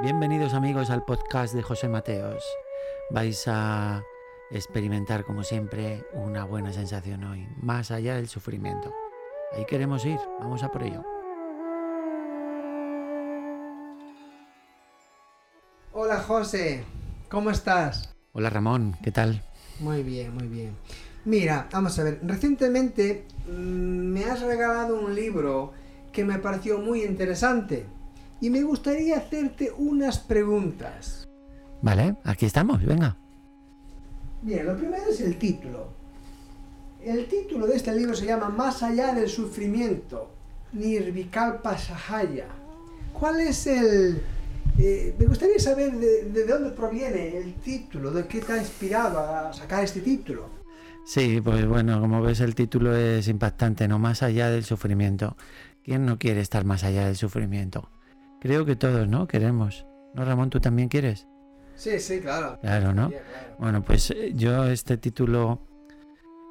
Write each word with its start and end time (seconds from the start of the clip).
Bienvenidos 0.00 0.54
amigos 0.54 0.90
al 0.90 1.04
podcast 1.04 1.52
de 1.54 1.62
José 1.64 1.88
Mateos. 1.88 2.44
Vais 3.10 3.48
a 3.48 4.04
experimentar 4.52 5.24
como 5.24 5.42
siempre 5.42 6.04
una 6.12 6.44
buena 6.44 6.72
sensación 6.72 7.24
hoy, 7.24 7.48
más 7.60 7.90
allá 7.90 8.14
del 8.14 8.28
sufrimiento. 8.28 8.94
Ahí 9.52 9.64
queremos 9.66 10.06
ir, 10.06 10.20
vamos 10.38 10.62
a 10.62 10.70
por 10.70 10.84
ello. 10.84 11.02
Hola 15.92 16.18
José, 16.20 16.84
¿cómo 17.28 17.50
estás? 17.50 18.14
Hola 18.34 18.50
Ramón, 18.50 18.96
¿qué 19.02 19.10
tal? 19.10 19.42
Muy 19.80 20.04
bien, 20.04 20.32
muy 20.32 20.46
bien. 20.46 20.76
Mira, 21.24 21.68
vamos 21.72 21.98
a 21.98 22.04
ver, 22.04 22.20
recientemente 22.22 23.26
mm, 23.48 23.50
me 23.50 24.26
has 24.26 24.42
regalado 24.42 24.96
un 25.00 25.16
libro 25.16 25.72
que 26.12 26.24
me 26.24 26.38
pareció 26.38 26.78
muy 26.78 27.02
interesante 27.02 27.97
y 28.40 28.50
me 28.50 28.62
gustaría 28.62 29.18
hacerte 29.18 29.72
unas 29.76 30.18
preguntas. 30.18 31.28
Vale, 31.82 32.16
aquí 32.24 32.46
estamos, 32.46 32.84
venga. 32.84 33.16
Bien, 34.42 34.66
lo 34.66 34.76
primero 34.76 35.04
es 35.10 35.20
el 35.20 35.36
título. 35.38 35.88
El 37.02 37.26
título 37.26 37.66
de 37.66 37.76
este 37.76 37.94
libro 37.94 38.14
se 38.14 38.26
llama 38.26 38.48
Más 38.48 38.82
allá 38.82 39.14
del 39.14 39.28
sufrimiento, 39.28 40.30
Nirvikalpa 40.72 41.78
Sahaya. 41.78 42.46
¿Cuál 43.12 43.40
es 43.40 43.66
el... 43.66 44.22
eh, 44.78 45.14
me 45.18 45.26
gustaría 45.26 45.58
saber 45.58 45.92
de, 45.92 46.24
de 46.24 46.46
dónde 46.46 46.70
proviene 46.70 47.36
el 47.36 47.54
título, 47.54 48.10
de 48.10 48.26
qué 48.26 48.40
te 48.40 48.52
ha 48.52 48.58
inspirado 48.58 49.18
a 49.20 49.52
sacar 49.52 49.84
este 49.84 50.00
título. 50.00 50.48
Sí, 51.04 51.40
pues 51.40 51.66
bueno, 51.66 52.00
como 52.00 52.20
ves 52.20 52.40
el 52.40 52.54
título 52.54 52.94
es 52.94 53.28
impactante, 53.28 53.88
no 53.88 53.98
más 53.98 54.22
allá 54.22 54.50
del 54.50 54.64
sufrimiento. 54.64 55.36
¿Quién 55.82 56.04
no 56.04 56.18
quiere 56.18 56.40
estar 56.40 56.64
más 56.64 56.84
allá 56.84 57.06
del 57.06 57.16
sufrimiento? 57.16 57.88
Creo 58.40 58.64
que 58.64 58.76
todos, 58.76 59.08
¿no? 59.08 59.26
Queremos. 59.26 59.86
¿No, 60.14 60.24
Ramón, 60.24 60.50
tú 60.50 60.60
también 60.60 60.88
quieres? 60.88 61.26
Sí, 61.74 61.98
sí, 62.00 62.20
claro. 62.20 62.58
Claro, 62.60 62.92
¿no? 62.94 63.08
Claro. 63.10 63.24
Bueno, 63.58 63.84
pues 63.84 64.10
eh, 64.10 64.32
yo 64.34 64.64
este 64.66 64.96
título, 64.96 65.60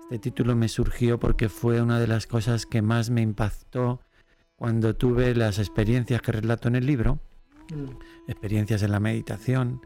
este 0.03 0.19
título 0.19 0.55
me 0.55 0.67
surgió 0.69 1.19
porque 1.19 1.49
fue 1.49 1.81
una 1.81 1.99
de 1.99 2.07
las 2.07 2.27
cosas 2.27 2.65
que 2.65 2.81
más 2.81 3.09
me 3.09 3.21
impactó 3.21 3.99
cuando 4.55 4.95
tuve 4.95 5.35
las 5.35 5.59
experiencias 5.59 6.21
que 6.21 6.31
relato 6.31 6.67
en 6.67 6.75
el 6.75 6.85
libro, 6.85 7.19
Mm. 7.69 8.29
experiencias 8.29 8.81
en 8.83 8.91
la 8.91 9.01
meditación, 9.01 9.81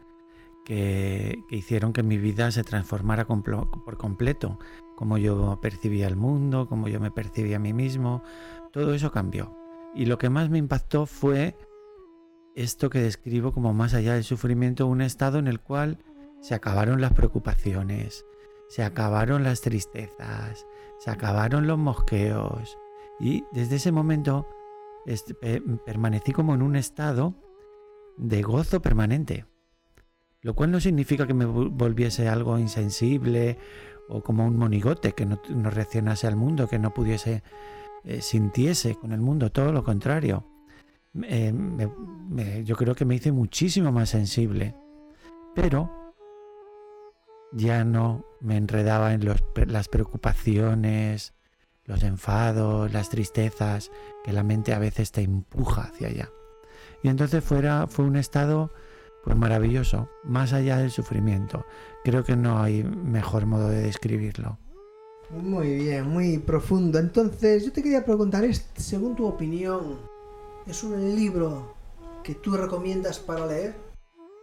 que, 0.64 1.42
que 1.48 1.56
hicieron 1.56 1.92
que 1.92 2.04
mi 2.04 2.16
vida 2.16 2.52
se 2.52 2.62
transformara 2.62 3.26
complo- 3.26 3.68
por 3.84 3.96
completo, 3.96 4.60
como 4.94 5.18
yo 5.18 5.58
percibía 5.60 6.06
el 6.06 6.14
mundo, 6.14 6.68
como 6.68 6.86
yo 6.86 7.00
me 7.00 7.10
percibía 7.10 7.56
a 7.56 7.58
mí 7.58 7.72
mismo, 7.72 8.22
todo 8.72 8.94
eso 8.94 9.10
cambió. 9.10 9.56
Y 9.96 10.06
lo 10.06 10.16
que 10.18 10.30
más 10.30 10.48
me 10.48 10.58
impactó 10.58 11.06
fue 11.06 11.56
esto 12.54 12.90
que 12.90 13.00
describo 13.00 13.52
como 13.52 13.72
más 13.72 13.94
allá 13.94 14.14
del 14.14 14.24
sufrimiento, 14.24 14.86
un 14.86 15.00
estado 15.00 15.38
en 15.38 15.48
el 15.48 15.60
cual 15.60 15.98
se 16.40 16.54
acabaron 16.54 17.00
las 17.00 17.12
preocupaciones, 17.12 18.24
se 18.68 18.82
acabaron 18.84 19.42
las 19.44 19.60
tristezas, 19.60 20.66
se 20.98 21.10
acabaron 21.10 21.66
los 21.66 21.78
mosqueos. 21.78 22.76
Y 23.20 23.44
desde 23.52 23.76
ese 23.76 23.92
momento 23.92 24.46
pe- 25.40 25.62
permanecí 25.84 26.32
como 26.32 26.54
en 26.54 26.62
un 26.62 26.76
estado 26.76 27.34
de 28.16 28.42
gozo 28.42 28.82
permanente. 28.82 29.46
Lo 30.40 30.54
cual 30.54 30.72
no 30.72 30.80
significa 30.80 31.26
que 31.26 31.34
me 31.34 31.46
vol- 31.46 31.70
volviese 31.70 32.28
algo 32.28 32.58
insensible 32.58 33.58
o 34.08 34.22
como 34.22 34.44
un 34.44 34.56
monigote 34.56 35.12
que 35.12 35.24
no, 35.24 35.40
no 35.48 35.70
reaccionase 35.70 36.26
al 36.26 36.36
mundo, 36.36 36.68
que 36.68 36.78
no 36.80 36.92
pudiese, 36.92 37.42
eh, 38.04 38.20
sintiese 38.20 38.96
con 38.96 39.12
el 39.12 39.20
mundo, 39.20 39.52
todo 39.52 39.72
lo 39.72 39.84
contrario. 39.84 40.44
Eh, 41.20 42.62
yo 42.64 42.76
creo 42.76 42.94
que 42.94 43.04
me 43.04 43.16
hice 43.16 43.32
muchísimo 43.32 43.92
más 43.92 44.10
sensible, 44.10 44.74
pero 45.54 45.90
ya 47.52 47.84
no 47.84 48.24
me 48.40 48.56
enredaba 48.56 49.12
en 49.12 49.28
las 49.66 49.88
preocupaciones, 49.88 51.34
los 51.84 52.02
enfados, 52.02 52.92
las 52.92 53.10
tristezas, 53.10 53.90
que 54.24 54.32
la 54.32 54.42
mente 54.42 54.72
a 54.72 54.78
veces 54.78 55.12
te 55.12 55.22
empuja 55.22 55.82
hacia 55.82 56.08
allá. 56.08 56.30
Y 57.02 57.08
entonces 57.08 57.44
fuera, 57.44 57.86
fue 57.86 58.04
un 58.04 58.16
estado 58.16 58.72
pues 59.24 59.36
maravilloso, 59.36 60.08
más 60.24 60.52
allá 60.52 60.78
del 60.78 60.90
sufrimiento. 60.90 61.64
Creo 62.04 62.24
que 62.24 62.36
no 62.36 62.60
hay 62.60 62.82
mejor 62.82 63.46
modo 63.46 63.68
de 63.68 63.82
describirlo. 63.82 64.58
Muy 65.30 65.76
bien, 65.76 66.08
muy 66.08 66.38
profundo. 66.38 66.98
Entonces, 66.98 67.64
yo 67.64 67.72
te 67.72 67.82
quería 67.82 68.04
preguntar, 68.04 68.44
¿es, 68.44 68.66
según 68.76 69.14
tu 69.14 69.26
opinión, 69.26 69.98
es 70.66 70.82
un 70.82 71.16
libro 71.16 71.74
que 72.22 72.34
tú 72.34 72.56
recomiendas 72.56 73.18
para 73.18 73.46
leer? 73.46 73.74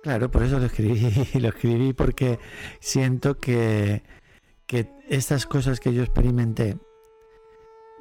Claro, 0.03 0.31
por 0.31 0.43
eso 0.43 0.59
lo 0.59 0.65
escribí, 0.65 1.11
lo 1.39 1.49
escribí 1.49 1.93
porque 1.93 2.39
siento 2.79 3.37
que, 3.37 4.03
que 4.65 4.89
estas 5.09 5.45
cosas 5.45 5.79
que 5.79 5.93
yo 5.93 6.03
experimenté, 6.03 6.77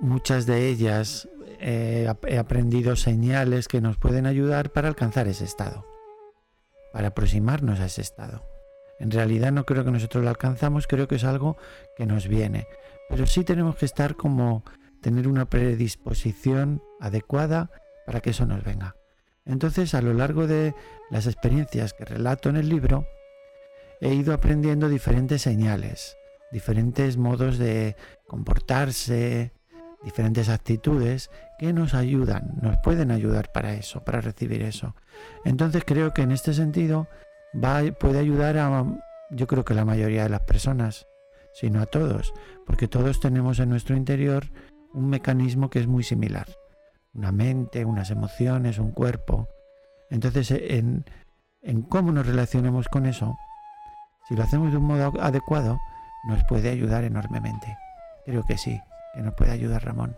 muchas 0.01 0.47
de 0.47 0.69
ellas 0.69 1.29
eh, 1.61 2.13
he 2.27 2.39
aprendido 2.39 2.95
señales 2.95 3.67
que 3.67 3.81
nos 3.81 3.97
pueden 3.97 4.27
ayudar 4.27 4.71
para 4.71 4.89
alcanzar 4.89 5.27
ese 5.27 5.45
estado, 5.45 5.85
para 6.93 7.09
aproximarnos 7.09 7.81
a 7.81 7.87
ese 7.87 8.03
estado. 8.03 8.45
En 9.01 9.11
realidad 9.11 9.53
no 9.53 9.65
creo 9.65 9.85
que 9.85 9.91
nosotros 9.91 10.25
lo 10.25 10.31
alcanzamos, 10.31 10.87
creo 10.87 11.09
que 11.09 11.17
es 11.17 11.25
algo 11.25 11.57
que 11.97 12.07
nos 12.07 12.29
viene, 12.29 12.67
pero 13.09 13.27
sí 13.27 13.45
tenemos 13.45 13.77
que 13.77 13.87
estar 13.87 14.17
como 14.17 14.65
tener 15.01 15.29
una 15.29 15.47
predisposición 15.47 16.83
adecuada 17.01 17.71
para 18.09 18.23
que 18.23 18.31
eso 18.31 18.47
nos 18.47 18.65
venga. 18.65 18.97
Entonces, 19.45 19.93
a 19.93 20.01
lo 20.01 20.15
largo 20.15 20.47
de 20.47 20.75
las 21.11 21.27
experiencias 21.27 21.93
que 21.93 22.07
relato 22.07 22.49
en 22.49 22.57
el 22.57 22.67
libro, 22.67 23.07
he 24.01 24.15
ido 24.15 24.33
aprendiendo 24.33 24.89
diferentes 24.89 25.43
señales, 25.43 26.17
diferentes 26.51 27.19
modos 27.19 27.59
de 27.59 27.97
comportarse, 28.27 29.53
diferentes 30.03 30.49
actitudes 30.49 31.31
que 31.59 31.75
nos 31.75 31.93
ayudan, 31.93 32.55
nos 32.63 32.79
pueden 32.83 33.11
ayudar 33.11 33.53
para 33.53 33.75
eso, 33.75 34.03
para 34.03 34.23
recibir 34.23 34.63
eso. 34.63 34.95
Entonces 35.45 35.83
creo 35.85 36.15
que 36.15 36.23
en 36.23 36.33
este 36.33 36.55
sentido 36.55 37.09
puede 38.01 38.19
ayudar 38.19 38.57
a, 38.57 38.87
yo 39.33 39.47
creo 39.47 39.67
que 39.67 39.75
la 39.75 39.85
mayoría 39.85 40.23
de 40.23 40.31
las 40.31 40.45
personas, 40.45 41.07
sino 41.53 41.83
a 41.83 41.87
todos, 41.87 42.33
porque 42.65 42.89
todos 42.89 43.21
tenemos 43.21 43.59
en 43.59 43.69
nuestro 43.69 43.99
interior 43.99 44.47
un 44.95 45.11
mecanismo 45.11 45.69
que 45.69 45.81
es 45.81 45.87
muy 45.87 46.05
similar 46.05 46.47
una 47.15 47.33
mente, 47.33 47.85
unas 47.85 48.11
emociones, 48.11 48.79
un 48.79 48.93
cuerpo. 48.93 49.49
Entonces, 50.11 50.51
en, 50.51 51.05
en 51.63 51.83
cómo 51.83 52.13
nos 52.13 52.27
relacionemos 52.27 52.89
con 52.89 53.07
eso, 53.07 53.37
si 54.29 54.37
lo 54.37 54.43
hacemos 54.43 54.71
de 54.71 54.79
un 54.79 54.85
modo 54.85 55.13
adecuado, 55.21 55.79
nos 56.29 56.43
puede 56.45 56.71
ayudar 56.71 57.05
enormemente. 57.05 57.77
Creo 58.25 58.45
que 58.45 58.59
sí, 58.59 58.81
que 59.15 59.23
nos 59.23 59.35
puede 59.35 59.53
ayudar 59.53 59.85
Ramón. 59.85 60.17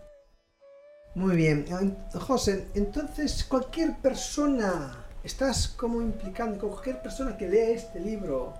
Muy 1.15 1.35
bien. 1.35 1.65
En- 1.69 1.97
José, 2.19 2.67
entonces 2.73 3.43
cualquier 3.43 3.97
persona, 3.97 4.91
estás 5.23 5.67
como 5.69 6.01
implicando 6.01 6.69
cualquier 6.69 7.01
persona 7.01 7.37
que 7.37 7.47
lea 7.49 7.69
este 7.71 7.99
libro 7.99 8.53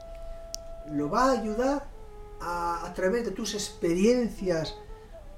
lo 0.92 1.09
va 1.09 1.30
a 1.30 1.40
ayudar 1.40 1.84
a, 2.42 2.86
a 2.86 2.94
través 2.94 3.24
de 3.25 3.31
tus 3.31 3.53
experiencias 3.53 4.75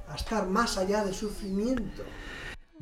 a 0.08 0.16
estar 0.16 0.48
más 0.48 0.78
allá 0.78 1.04
del 1.04 1.14
sufrimiento. 1.14 2.04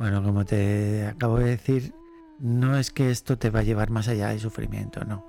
Bueno, 0.02 0.24
como 0.24 0.46
te 0.46 1.06
acabo 1.06 1.38
de 1.38 1.52
decir, 1.52 1.94
no 2.40 2.76
es 2.76 2.90
que 2.90 3.12
esto 3.12 3.38
te 3.38 3.52
va 3.52 3.60
a 3.60 3.64
llevar 3.64 3.92
más 3.92 4.08
allá 4.08 4.30
del 4.30 4.40
sufrimiento, 4.40 5.06
no. 5.06 5.28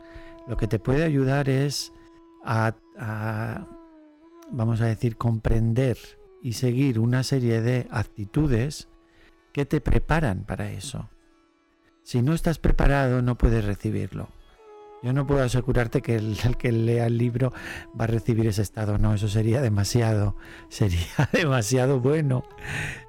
Lo 0.49 0.57
que 0.57 0.67
te 0.67 0.79
puede 0.79 1.05
ayudar 1.05 1.51
es 1.51 1.93
a, 2.43 2.75
a, 2.97 3.67
vamos 4.51 4.81
a 4.81 4.87
decir, 4.87 5.19
comprender 5.19 5.99
y 6.41 6.55
seguir 6.55 6.99
una 6.99 7.23
serie 7.23 7.61
de 7.61 7.87
actitudes 7.91 8.89
que 9.53 9.67
te 9.67 9.83
preparan 9.83 10.45
para 10.45 10.73
eso. 10.73 11.11
Si 12.03 12.23
no 12.23 12.33
estás 12.33 12.59
preparado, 12.59 13.21
no 13.21 13.37
puedes 13.37 13.67
recibirlo. 13.67 14.31
Yo 15.03 15.13
no 15.13 15.27
puedo 15.27 15.43
asegurarte 15.43 16.01
que 16.01 16.17
el, 16.17 16.39
que 16.59 16.73
lea 16.73 17.07
el 17.07 17.19
libro 17.19 17.53
va 17.99 18.05
a 18.05 18.09
recibir 18.09 18.47
ese 18.47 18.63
estado, 18.63 18.99
no, 18.99 19.15
eso 19.15 19.29
sería 19.29 19.61
demasiado, 19.61 20.37
sería 20.69 21.29
demasiado 21.33 22.01
bueno. 22.01 22.45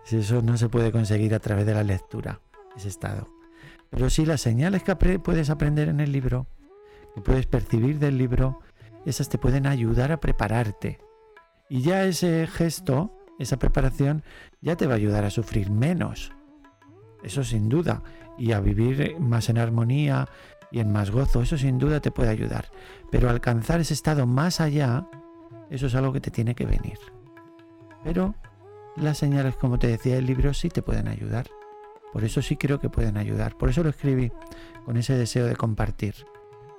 Eso 0.10 0.42
no 0.42 0.58
se 0.58 0.70
puede 0.70 0.92
conseguir 0.92 1.34
a 1.34 1.40
través 1.40 1.66
de 1.66 1.74
la 1.74 1.84
lectura, 1.84 2.42
ese 2.76 2.90
estado. 2.90 3.30
Pero 3.90 4.10
sí 4.10 4.26
las 4.26 4.42
señales 4.42 4.84
que 4.84 4.96
puedes 4.96 5.50
aprender 5.50 5.88
en 5.88 6.00
el 6.00 6.12
libro, 6.12 6.48
que 7.14 7.22
puedes 7.22 7.46
percibir 7.46 8.00
del 8.00 8.18
libro, 8.18 8.60
esas 9.06 9.30
te 9.30 9.38
pueden 9.38 9.68
ayudar 9.68 10.12
a 10.12 10.20
prepararte. 10.20 11.00
Y 11.70 11.82
ya 11.82 12.04
ese 12.06 12.48
gesto, 12.48 13.12
esa 13.38 13.58
preparación, 13.58 14.24
ya 14.62 14.76
te 14.76 14.88
va 14.88 14.94
a 14.94 14.98
ayudar 14.98 15.26
a 15.26 15.30
sufrir 15.30 15.70
menos. 15.70 16.32
Eso 17.24 17.44
sin 17.44 17.70
duda. 17.70 18.04
Y 18.38 18.52
a 18.52 18.60
vivir 18.60 19.20
más 19.20 19.50
en 19.50 19.60
armonía 19.60 20.28
y 20.74 20.80
en 20.80 20.92
más 20.92 21.12
gozo. 21.12 21.42
Eso 21.44 21.58
sin 21.58 21.78
duda 21.78 22.02
te 22.02 22.12
puede 22.12 22.30
ayudar. 22.30 22.66
Pero 23.12 23.30
alcanzar 23.30 23.80
ese 23.80 23.94
estado 23.94 24.26
más 24.26 24.60
allá, 24.60 25.08
eso 25.70 25.86
es 25.86 25.96
algo 25.96 26.12
que 26.12 26.20
te 26.20 26.32
tiene 26.32 26.56
que 26.56 26.66
venir. 26.66 26.98
Pero 28.04 28.36
las 28.98 29.20
señales, 29.20 29.56
como 29.56 29.78
te 29.80 29.88
decía 29.88 30.18
el 30.18 30.26
libro, 30.26 30.54
sí 30.54 30.70
te 30.70 30.82
pueden 30.82 31.08
ayudar. 31.08 31.48
Por 32.12 32.24
eso 32.24 32.42
sí 32.42 32.58
creo 32.58 32.80
que 32.80 32.90
pueden 32.90 33.18
ayudar. 33.18 33.56
Por 33.56 33.70
eso 33.70 33.84
lo 33.84 33.90
escribí 33.90 34.32
con 34.84 34.98
ese 34.98 35.14
deseo 35.14 35.46
de 35.46 35.56
compartir, 35.56 36.16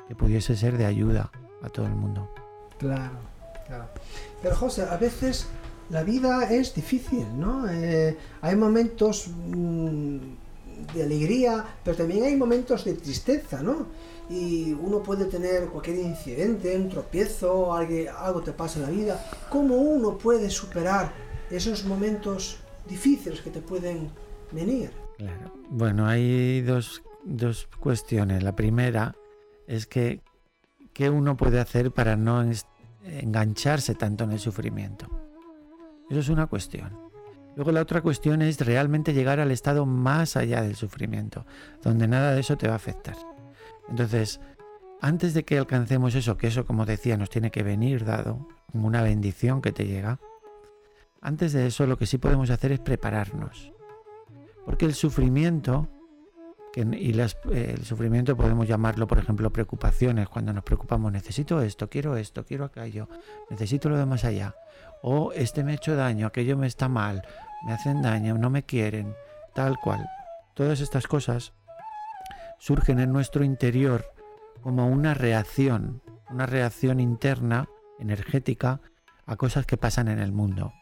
que 0.08 0.16
pudiese 0.16 0.56
ser 0.56 0.76
de 0.76 0.86
ayuda 0.86 1.30
a 1.62 1.68
todo 1.68 1.86
el 1.86 1.94
mundo. 1.94 2.28
Claro, 2.78 3.18
claro. 3.66 3.88
Pero 4.42 4.56
José, 4.56 4.86
a 4.90 4.96
veces 4.96 5.46
la 5.90 6.02
vida 6.02 6.50
es 6.50 6.74
difícil, 6.74 7.26
¿no? 7.38 7.68
Eh, 7.70 8.18
hay 8.42 8.56
momentos 8.56 9.28
mm, 9.28 10.18
de 10.94 11.02
alegría, 11.02 11.64
pero 11.84 11.96
también 11.96 12.24
hay 12.24 12.36
momentos 12.36 12.84
de 12.84 12.94
tristeza, 12.94 13.62
¿no? 13.62 13.86
Y 14.30 14.72
uno 14.72 15.02
puede 15.02 15.26
tener 15.26 15.68
cualquier 15.68 15.98
incidente, 15.98 16.76
un 16.76 16.88
tropiezo, 16.88 17.74
algo, 17.74 18.40
te 18.42 18.52
pasa 18.52 18.78
en 18.78 18.84
la 18.84 18.90
vida. 18.90 19.30
¿Cómo 19.50 19.76
uno 19.76 20.16
puede 20.16 20.48
superar 20.50 21.12
esos 21.50 21.84
momentos 21.84 22.58
difíciles 22.88 23.40
que 23.40 23.50
te 23.50 23.60
pueden 23.60 24.10
venir? 24.52 24.90
Claro. 25.18 25.52
Bueno, 25.68 26.06
hay 26.06 26.62
dos, 26.62 27.02
dos 27.22 27.68
cuestiones. 27.78 28.42
La 28.42 28.56
primera 28.56 29.14
es 29.66 29.86
que 29.86 30.20
¿qué 30.94 31.10
uno 31.10 31.36
puede 31.36 31.60
hacer 31.60 31.90
para 31.90 32.16
no 32.16 32.42
engancharse 33.04 33.94
tanto 33.94 34.24
en 34.24 34.32
el 34.32 34.38
sufrimiento? 34.38 35.06
Eso 36.08 36.20
es 36.20 36.28
una 36.28 36.46
cuestión. 36.46 37.03
Luego 37.56 37.72
la 37.72 37.82
otra 37.82 38.02
cuestión 38.02 38.42
es 38.42 38.60
realmente 38.60 39.12
llegar 39.12 39.40
al 39.40 39.50
estado 39.50 39.86
más 39.86 40.36
allá 40.36 40.62
del 40.62 40.76
sufrimiento, 40.76 41.46
donde 41.82 42.08
nada 42.08 42.32
de 42.32 42.40
eso 42.40 42.56
te 42.56 42.66
va 42.66 42.74
a 42.74 42.76
afectar. 42.76 43.16
Entonces, 43.88 44.40
antes 45.00 45.34
de 45.34 45.44
que 45.44 45.58
alcancemos 45.58 46.14
eso, 46.14 46.36
que 46.36 46.48
eso 46.48 46.64
como 46.64 46.86
decía 46.86 47.16
nos 47.16 47.30
tiene 47.30 47.50
que 47.50 47.62
venir 47.62 48.04
dado, 48.04 48.48
como 48.72 48.86
una 48.86 49.02
bendición 49.02 49.62
que 49.62 49.72
te 49.72 49.86
llega, 49.86 50.18
antes 51.20 51.52
de 51.52 51.66
eso 51.66 51.86
lo 51.86 51.96
que 51.96 52.06
sí 52.06 52.18
podemos 52.18 52.50
hacer 52.50 52.72
es 52.72 52.80
prepararnos. 52.80 53.72
Porque 54.64 54.86
el 54.86 54.94
sufrimiento, 54.94 55.88
y 56.74 57.18
el 57.20 57.84
sufrimiento 57.84 58.36
podemos 58.36 58.66
llamarlo, 58.66 59.06
por 59.06 59.18
ejemplo, 59.18 59.52
preocupaciones, 59.52 60.28
cuando 60.28 60.52
nos 60.52 60.64
preocupamos, 60.64 61.12
necesito 61.12 61.60
esto, 61.62 61.88
quiero 61.88 62.16
esto, 62.16 62.44
quiero 62.44 62.64
aquello, 62.64 63.08
necesito 63.48 63.88
lo 63.88 63.96
de 63.96 64.06
más 64.06 64.24
allá, 64.24 64.54
o 65.06 65.32
este 65.32 65.64
me 65.64 65.72
ha 65.72 65.74
hecho 65.74 65.96
daño, 65.96 66.26
aquello 66.26 66.56
me 66.56 66.66
está 66.66 66.88
mal, 66.88 67.26
me 67.66 67.74
hacen 67.74 68.00
daño, 68.00 68.38
no 68.38 68.48
me 68.48 68.62
quieren, 68.62 69.14
tal 69.52 69.78
cual. 69.78 70.08
Todas 70.54 70.80
estas 70.80 71.06
cosas 71.06 71.52
surgen 72.58 72.98
en 72.98 73.12
nuestro 73.12 73.44
interior 73.44 74.06
como 74.62 74.86
una 74.86 75.12
reacción, 75.12 76.00
una 76.30 76.46
reacción 76.46 77.00
interna, 77.00 77.68
energética, 77.98 78.80
a 79.26 79.36
cosas 79.36 79.66
que 79.66 79.76
pasan 79.76 80.08
en 80.08 80.20
el 80.20 80.32
mundo, 80.32 80.72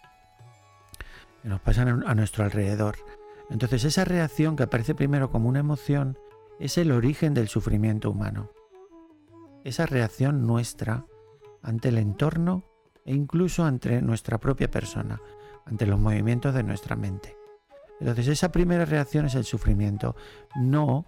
que 1.43 1.49
nos 1.49 1.61
pasan 1.61 2.05
a 2.07 2.15
nuestro 2.15 2.45
alrededor. 2.45 2.95
Entonces 3.51 3.83
esa 3.83 4.05
reacción 4.05 4.55
que 4.55 4.63
aparece 4.63 4.95
primero 4.95 5.33
como 5.33 5.49
una 5.49 5.59
emoción 5.59 6.17
es 6.61 6.79
el 6.79 6.93
origen 6.93 7.35
del 7.35 7.49
sufrimiento 7.49 8.09
humano. 8.13 8.53
Esa 9.65 9.85
reacción 9.85 10.47
nuestra 10.47 11.07
ante 11.61 11.89
el 11.89 11.99
entorno 11.99 12.72
e 13.05 13.15
incluso 13.15 13.65
ante 13.65 14.01
nuestra 14.03 14.39
propia 14.39 14.71
persona, 14.71 15.21
ante 15.67 15.87
los 15.87 15.99
movimientos 15.99 16.55
de 16.55 16.63
nuestra 16.63 16.97
mente. 16.97 17.37
Entonces 18.01 18.29
esa 18.29 18.51
primera 18.51 18.85
reacción 18.85 19.27
es 19.27 19.35
el 19.35 19.45
sufrimiento, 19.45 20.17
no 20.57 21.07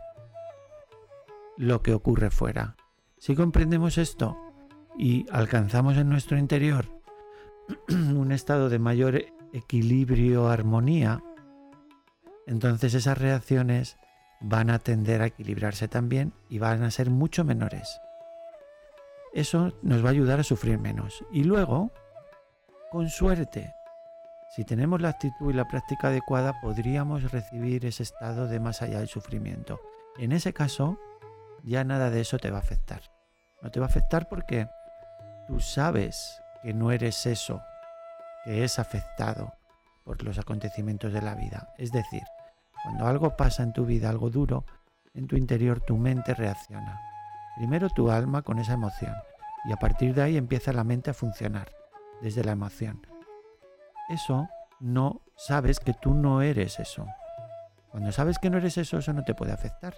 lo 1.56 1.82
que 1.82 1.94
ocurre 1.94 2.30
fuera. 2.30 2.76
Si 3.18 3.34
comprendemos 3.34 3.98
esto 3.98 4.36
y 4.96 5.26
alcanzamos 5.30 5.96
en 5.96 6.08
nuestro 6.08 6.38
interior 6.38 6.86
un 7.88 8.32
estado 8.32 8.68
de 8.68 8.78
mayor 8.78 9.24
equilibrio, 9.52 10.48
armonía, 10.48 11.22
entonces 12.46 12.94
esas 12.94 13.18
reacciones 13.18 13.96
van 14.40 14.70
a 14.70 14.78
tender 14.78 15.22
a 15.22 15.26
equilibrarse 15.26 15.88
también 15.88 16.32
y 16.48 16.58
van 16.58 16.82
a 16.82 16.90
ser 16.90 17.10
mucho 17.10 17.44
menores. 17.44 18.00
Eso 19.34 19.72
nos 19.82 20.04
va 20.04 20.08
a 20.08 20.12
ayudar 20.12 20.38
a 20.38 20.44
sufrir 20.44 20.78
menos. 20.78 21.24
Y 21.32 21.42
luego, 21.42 21.90
con 22.92 23.10
suerte, 23.10 23.74
si 24.54 24.64
tenemos 24.64 25.02
la 25.02 25.08
actitud 25.08 25.50
y 25.50 25.54
la 25.54 25.66
práctica 25.66 26.06
adecuada, 26.06 26.60
podríamos 26.60 27.32
recibir 27.32 27.84
ese 27.84 28.04
estado 28.04 28.46
de 28.46 28.60
más 28.60 28.80
allá 28.80 29.00
del 29.00 29.08
sufrimiento. 29.08 29.80
En 30.18 30.30
ese 30.30 30.52
caso, 30.52 31.00
ya 31.64 31.82
nada 31.82 32.10
de 32.10 32.20
eso 32.20 32.38
te 32.38 32.52
va 32.52 32.58
a 32.58 32.60
afectar. 32.60 33.00
No 33.60 33.72
te 33.72 33.80
va 33.80 33.86
a 33.86 33.88
afectar 33.88 34.28
porque 34.28 34.68
tú 35.48 35.58
sabes 35.58 36.40
que 36.62 36.72
no 36.72 36.92
eres 36.92 37.26
eso, 37.26 37.60
que 38.44 38.62
es 38.62 38.78
afectado 38.78 39.52
por 40.04 40.22
los 40.22 40.38
acontecimientos 40.38 41.12
de 41.12 41.22
la 41.22 41.34
vida. 41.34 41.74
Es 41.76 41.90
decir, 41.90 42.22
cuando 42.84 43.08
algo 43.08 43.36
pasa 43.36 43.64
en 43.64 43.72
tu 43.72 43.84
vida, 43.84 44.10
algo 44.10 44.30
duro, 44.30 44.64
en 45.12 45.26
tu 45.26 45.34
interior 45.34 45.80
tu 45.80 45.96
mente 45.96 46.34
reacciona. 46.34 47.00
Primero 47.56 47.88
tu 47.88 48.10
alma 48.10 48.42
con 48.42 48.58
esa 48.58 48.74
emoción 48.74 49.14
y 49.64 49.72
a 49.72 49.76
partir 49.76 50.14
de 50.14 50.22
ahí 50.22 50.36
empieza 50.36 50.72
la 50.72 50.84
mente 50.84 51.10
a 51.10 51.14
funcionar 51.14 51.72
desde 52.20 52.44
la 52.44 52.52
emoción. 52.52 53.06
Eso 54.08 54.48
no 54.80 55.22
sabes 55.36 55.80
que 55.80 55.94
tú 55.94 56.14
no 56.14 56.42
eres 56.42 56.78
eso. 56.78 57.06
Cuando 57.90 58.12
sabes 58.12 58.38
que 58.38 58.50
no 58.50 58.58
eres 58.58 58.76
eso, 58.76 58.98
eso 58.98 59.12
no 59.12 59.24
te 59.24 59.34
puede 59.34 59.52
afectar. 59.52 59.94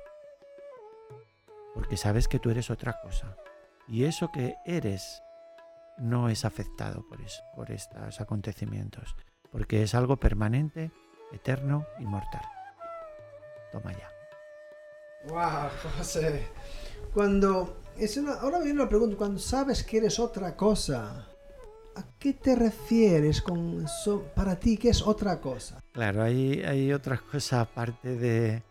Porque 1.75 1.97
sabes 1.97 2.29
que 2.29 2.38
tú 2.38 2.50
eres 2.50 2.70
otra 2.70 3.00
cosa. 3.00 3.37
Y 3.88 4.05
eso 4.05 4.31
que 4.31 4.56
eres 4.64 5.23
no 5.99 6.29
es 6.29 6.44
afectado 6.44 7.06
por, 7.09 7.20
eso, 7.20 7.43
por 7.55 7.70
estos 7.70 8.20
acontecimientos. 8.20 9.17
Porque 9.50 9.82
es 9.82 9.94
algo 9.94 10.19
permanente, 10.19 10.91
eterno, 11.32 11.87
inmortal. 11.99 12.44
Toma 13.73 13.93
ya. 13.93 14.11
¡Wow, 15.29 15.70
José! 15.97 16.49
Cuando. 17.16 17.78
Es 17.96 18.18
una, 18.18 18.34
ahora 18.34 18.58
viene 18.58 18.74
una 18.78 18.90
pregunta. 18.90 19.16
Cuando 19.16 19.38
sabes 19.38 19.82
que 19.82 19.96
eres 19.96 20.20
otra 20.20 20.54
cosa, 20.54 21.26
¿a 21.94 22.04
qué 22.18 22.34
te 22.34 22.54
refieres 22.54 23.40
con 23.40 23.86
para 24.34 24.56
ti 24.56 24.76
que 24.76 24.90
es 24.90 25.00
otra 25.00 25.40
cosa? 25.40 25.82
Claro, 25.92 26.22
hay, 26.22 26.62
hay 26.62 26.92
otras 26.92 27.22
cosas 27.22 27.60
aparte 27.60 28.16
de 28.16 28.62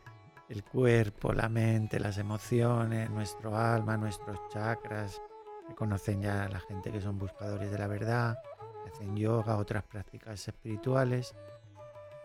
el 0.49 0.63
cuerpo, 0.63 1.33
la 1.33 1.49
mente, 1.49 1.99
las 1.99 2.19
emociones, 2.19 3.09
nuestro 3.09 3.57
alma, 3.57 3.97
nuestros 3.97 4.37
chakras, 4.53 5.19
que 5.67 5.73
conocen 5.73 6.21
ya 6.21 6.47
la 6.47 6.59
gente 6.59 6.91
que 6.91 7.01
son 7.01 7.17
buscadores 7.17 7.71
de 7.71 7.79
la 7.79 7.87
verdad, 7.87 8.37
que 8.83 8.91
hacen 8.91 9.15
yoga, 9.17 9.57
otras 9.57 9.83
prácticas 9.85 10.47
espirituales. 10.47 11.33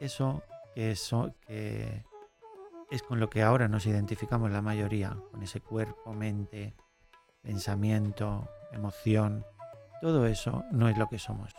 Eso 0.00 0.42
que, 0.74 0.90
eso 0.90 1.32
que 1.46 2.09
es 2.90 3.02
con 3.02 3.20
lo 3.20 3.30
que 3.30 3.42
ahora 3.42 3.68
nos 3.68 3.86
identificamos 3.86 4.50
la 4.50 4.62
mayoría, 4.62 5.16
con 5.30 5.42
ese 5.42 5.60
cuerpo, 5.60 6.12
mente, 6.12 6.74
pensamiento, 7.40 8.48
emoción. 8.72 9.46
Todo 10.02 10.26
eso 10.26 10.64
no 10.72 10.88
es 10.88 10.98
lo 10.98 11.08
que 11.08 11.18
somos. 11.18 11.54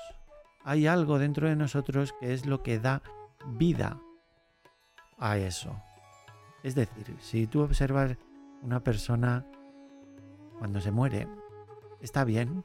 Hay 0.63 0.87
algo 0.87 1.19
dentro 1.19 1.47
de 1.47 1.55
nosotros 1.55 2.13
que 2.19 2.33
es 2.33 2.45
lo 2.45 2.61
que 2.61 2.79
da 2.79 3.01
vida 3.47 3.97
a 5.17 5.37
eso. 5.37 5.81
Es 6.63 6.75
decir, 6.75 7.15
si 7.19 7.47
tú 7.47 7.61
observas 7.61 8.17
una 8.61 8.83
persona 8.83 9.45
cuando 10.59 10.81
se 10.81 10.91
muere, 10.91 11.27
está 12.01 12.25
bien, 12.25 12.63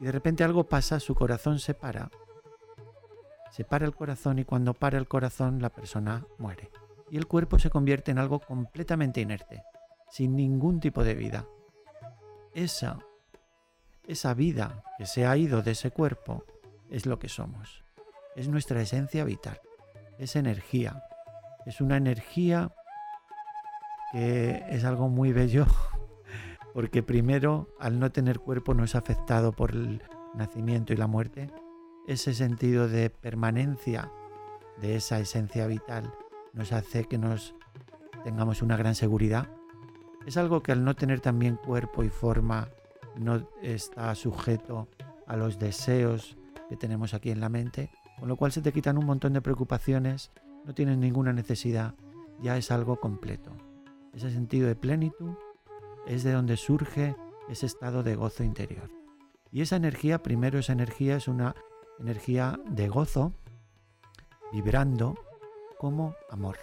y 0.00 0.06
de 0.06 0.12
repente 0.12 0.42
algo 0.42 0.68
pasa, 0.68 0.98
su 0.98 1.14
corazón 1.14 1.60
se 1.60 1.72
para. 1.72 2.10
Se 3.50 3.64
para 3.64 3.86
el 3.86 3.94
corazón 3.94 4.38
y 4.38 4.44
cuando 4.44 4.74
para 4.74 4.98
el 4.98 5.06
corazón 5.06 5.62
la 5.62 5.70
persona 5.70 6.26
muere 6.38 6.70
y 7.12 7.18
el 7.18 7.26
cuerpo 7.26 7.58
se 7.58 7.68
convierte 7.68 8.10
en 8.10 8.18
algo 8.18 8.40
completamente 8.40 9.20
inerte, 9.20 9.62
sin 10.10 10.34
ningún 10.34 10.80
tipo 10.80 11.04
de 11.04 11.14
vida. 11.14 11.46
Esa, 12.54 13.00
esa 14.06 14.32
vida 14.32 14.82
que 14.96 15.04
se 15.04 15.26
ha 15.26 15.36
ido 15.36 15.60
de 15.60 15.72
ese 15.72 15.90
cuerpo 15.90 16.46
es 16.88 17.04
lo 17.04 17.18
que 17.18 17.28
somos. 17.28 17.84
Es 18.34 18.48
nuestra 18.48 18.80
esencia 18.80 19.24
vital. 19.24 19.60
Es 20.16 20.36
energía. 20.36 21.04
Es 21.66 21.82
una 21.82 21.98
energía 21.98 22.72
que 24.10 24.64
es 24.70 24.82
algo 24.84 25.10
muy 25.10 25.34
bello 25.34 25.66
porque 26.72 27.02
primero 27.02 27.68
al 27.78 27.98
no 27.98 28.10
tener 28.10 28.40
cuerpo 28.40 28.72
no 28.72 28.84
es 28.84 28.94
afectado 28.94 29.52
por 29.52 29.72
el 29.72 30.02
nacimiento 30.32 30.94
y 30.94 30.96
la 30.96 31.08
muerte. 31.08 31.50
Ese 32.08 32.32
sentido 32.32 32.88
de 32.88 33.10
permanencia 33.10 34.10
de 34.80 34.96
esa 34.96 35.18
esencia 35.18 35.66
vital 35.66 36.10
nos 36.52 36.72
hace 36.72 37.04
que 37.04 37.18
nos 37.18 37.54
tengamos 38.24 38.62
una 38.62 38.76
gran 38.76 38.94
seguridad. 38.94 39.48
Es 40.26 40.36
algo 40.36 40.62
que 40.62 40.72
al 40.72 40.84
no 40.84 40.94
tener 40.94 41.20
también 41.20 41.56
cuerpo 41.56 42.04
y 42.04 42.08
forma 42.08 42.68
no 43.16 43.48
está 43.60 44.14
sujeto 44.14 44.88
a 45.26 45.36
los 45.36 45.58
deseos 45.58 46.36
que 46.68 46.76
tenemos 46.76 47.14
aquí 47.14 47.30
en 47.30 47.40
la 47.40 47.48
mente, 47.48 47.90
con 48.18 48.28
lo 48.28 48.36
cual 48.36 48.52
se 48.52 48.62
te 48.62 48.72
quitan 48.72 48.98
un 48.98 49.06
montón 49.06 49.32
de 49.32 49.42
preocupaciones, 49.42 50.30
no 50.64 50.74
tienes 50.74 50.98
ninguna 50.98 51.32
necesidad, 51.32 51.94
ya 52.40 52.56
es 52.56 52.70
algo 52.70 53.00
completo. 53.00 53.50
Ese 54.14 54.30
sentido 54.30 54.68
de 54.68 54.76
plenitud 54.76 55.34
es 56.06 56.22
de 56.22 56.32
donde 56.32 56.56
surge 56.56 57.16
ese 57.48 57.66
estado 57.66 58.02
de 58.02 58.14
gozo 58.14 58.44
interior. 58.44 58.90
Y 59.50 59.60
esa 59.60 59.76
energía, 59.76 60.22
primero 60.22 60.58
esa 60.58 60.72
energía 60.72 61.16
es 61.16 61.28
una 61.28 61.54
energía 61.98 62.58
de 62.70 62.88
gozo, 62.88 63.32
vibrando, 64.52 65.14
como 65.82 66.14
amor. 66.30 66.58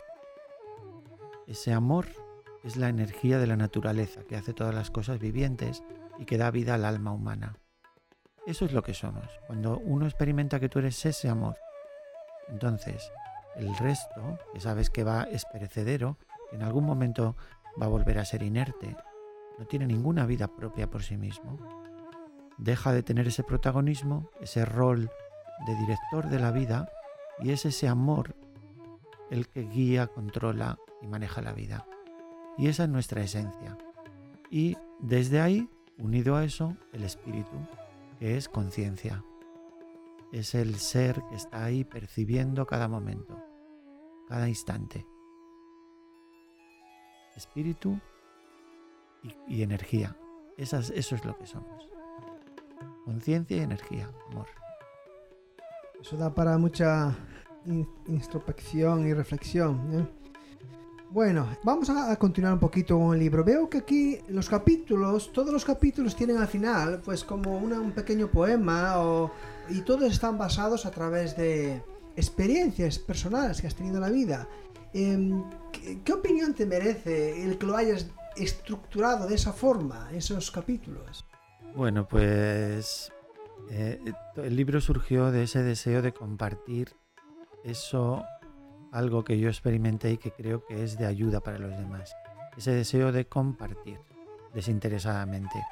Ese 1.45 1.73
amor 1.73 2.05
es 2.63 2.77
la 2.77 2.87
energía 2.87 3.37
de 3.37 3.47
la 3.47 3.57
naturaleza 3.57 4.23
que 4.23 4.37
hace 4.37 4.53
todas 4.53 4.73
las 4.73 4.91
cosas 4.91 5.19
vivientes 5.19 5.83
y 6.19 6.23
que 6.23 6.37
da 6.37 6.49
vida 6.51 6.75
al 6.75 6.85
alma 6.85 7.11
humana. 7.11 7.57
Eso 8.47 8.63
es 8.63 8.71
lo 8.71 8.81
que 8.81 8.93
somos. 8.93 9.25
Cuando 9.45 9.77
uno 9.79 10.05
experimenta 10.05 10.61
que 10.61 10.69
tú 10.69 10.79
eres 10.79 11.05
ese 11.05 11.27
amor, 11.27 11.57
entonces 12.47 13.11
el 13.57 13.75
resto, 13.75 14.39
que 14.53 14.61
sabes 14.61 14.89
que 14.89 15.03
va 15.03 15.23
es 15.23 15.43
perecedero, 15.51 16.17
que 16.49 16.55
en 16.55 16.63
algún 16.63 16.85
momento 16.85 17.35
va 17.79 17.87
a 17.87 17.89
volver 17.89 18.19
a 18.19 18.25
ser 18.25 18.41
inerte, 18.41 18.95
no 19.57 19.65
tiene 19.65 19.85
ninguna 19.85 20.25
vida 20.25 20.47
propia 20.47 20.89
por 20.89 21.03
sí 21.03 21.17
mismo, 21.17 21.57
deja 22.57 22.93
de 22.93 23.03
tener 23.03 23.27
ese 23.27 23.43
protagonismo, 23.43 24.29
ese 24.39 24.63
rol 24.63 25.11
de 25.67 25.75
director 25.75 26.29
de 26.29 26.39
la 26.39 26.51
vida 26.51 26.89
y 27.41 27.51
es 27.51 27.65
ese 27.65 27.89
amor 27.89 28.38
el 29.29 29.47
que 29.47 29.61
guía, 29.61 30.07
controla 30.07 30.77
y 31.01 31.07
maneja 31.07 31.41
la 31.41 31.53
vida. 31.53 31.85
Y 32.57 32.67
esa 32.67 32.83
es 32.83 32.89
nuestra 32.89 33.21
esencia. 33.21 33.77
Y 34.49 34.77
desde 34.99 35.39
ahí, 35.39 35.69
unido 35.97 36.35
a 36.35 36.43
eso, 36.43 36.75
el 36.91 37.03
espíritu, 37.03 37.55
que 38.19 38.37
es 38.37 38.49
conciencia. 38.49 39.23
Es 40.31 40.55
el 40.55 40.75
ser 40.75 41.21
que 41.29 41.35
está 41.35 41.63
ahí 41.63 41.83
percibiendo 41.83 42.65
cada 42.65 42.87
momento, 42.87 43.41
cada 44.27 44.47
instante. 44.47 45.05
Espíritu 47.35 47.99
y, 49.47 49.63
energía. 49.63 50.15
eso 50.57 50.77
es 50.79 51.25
lo 51.25 51.37
que 51.37 51.47
somos. 51.47 51.87
Conciencia 53.05 53.57
y 53.57 53.61
energía, 53.61 54.09
amor. 54.29 54.47
Eso 56.01 56.15
da 56.15 56.33
para 56.33 56.57
mucha 56.57 57.15
introspección 57.65 59.07
y 59.07 59.13
reflexión. 59.13 59.79
¿eh? 59.93 60.19
Bueno, 61.11 61.47
vamos 61.63 61.89
a, 61.89 62.15
continuar 62.17 62.53
un 62.53 62.59
poquito 62.59 62.97
con 62.99 63.13
el 63.15 63.19
libro. 63.19 63.43
Veo 63.43 63.67
que 63.67 63.79
aquí 63.79 64.19
los 64.27 64.47
capítulos, 64.47 65.33
todos 65.33 65.51
los 65.51 65.65
capítulos 65.65 66.15
tienen 66.15 66.37
al 66.37 66.47
final, 66.47 67.01
pues 67.03 67.23
como 67.23 67.57
un 67.57 67.91
pequeño 67.91 68.29
poema 68.29 68.95
y 69.69 69.81
todos 69.81 70.11
están 70.11 70.37
basados 70.37 70.85
a 70.85 70.91
través 70.91 71.35
de 71.35 71.81
experiencias 72.15 72.99
personales 72.99 73.59
que 73.59 73.67
has 73.67 73.75
tenido 73.75 73.95
en 73.95 74.01
la 74.01 74.09
vida. 74.09 74.47
Em, 74.93 75.43
¿qué, 76.03 76.13
opinión 76.13 76.53
te 76.53 76.65
merece 76.65 77.43
el 77.43 77.57
que 77.57 77.65
lo 77.65 77.75
hayas 77.75 78.07
estructurado 78.35 79.27
de 79.27 79.35
esa 79.35 79.53
forma, 79.53 80.09
esos 80.13 80.51
capítulos? 80.51 81.25
Bueno, 81.75 82.07
pues 82.07 83.11
eh, 83.71 83.99
el 84.35 84.55
libro 84.55 84.79
surgió 84.79 85.31
de 85.31 85.43
ese 85.43 85.63
deseo 85.63 86.01
de 86.01 86.13
compartir 86.13 86.95
eso, 87.63 88.23
algo 88.91 89.23
que 89.23 89.39
yo 89.39 89.49
experimenté 89.49 90.11
y 90.11 90.17
que 90.17 90.31
creo 90.31 90.65
que 90.65 90.83
es 90.83 90.97
de 90.97 91.05
ayuda 91.05 91.41
para 91.41 91.59
los 91.59 91.77
demás. 91.77 92.15
Ese 92.57 92.71
deseo 92.71 93.11
de 93.11 93.25
compartir 93.27 93.99
desinteresadamente. 94.53 95.63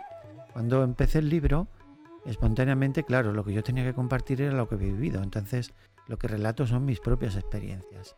Cuando 0.54 0.84
empecé 0.84 1.20
el 1.20 1.30
libro, 1.30 1.68
espontáneamente, 2.26 3.04
claro, 3.04 3.32
lo 3.34 3.44
que 3.44 3.54
yo 3.54 3.64
tenía 3.64 3.84
que 3.84 3.94
compartir 3.94 4.42
era 4.42 4.54
lo 4.54 4.68
que 4.68 4.76
he 4.76 4.78
vivido. 4.78 5.22
Entonces, 5.24 5.74
lo 6.08 6.18
que 6.18 6.28
relato 6.28 6.66
son 6.66 6.86
mis 6.86 7.00
propias 7.00 7.36
experiencias, 7.36 8.16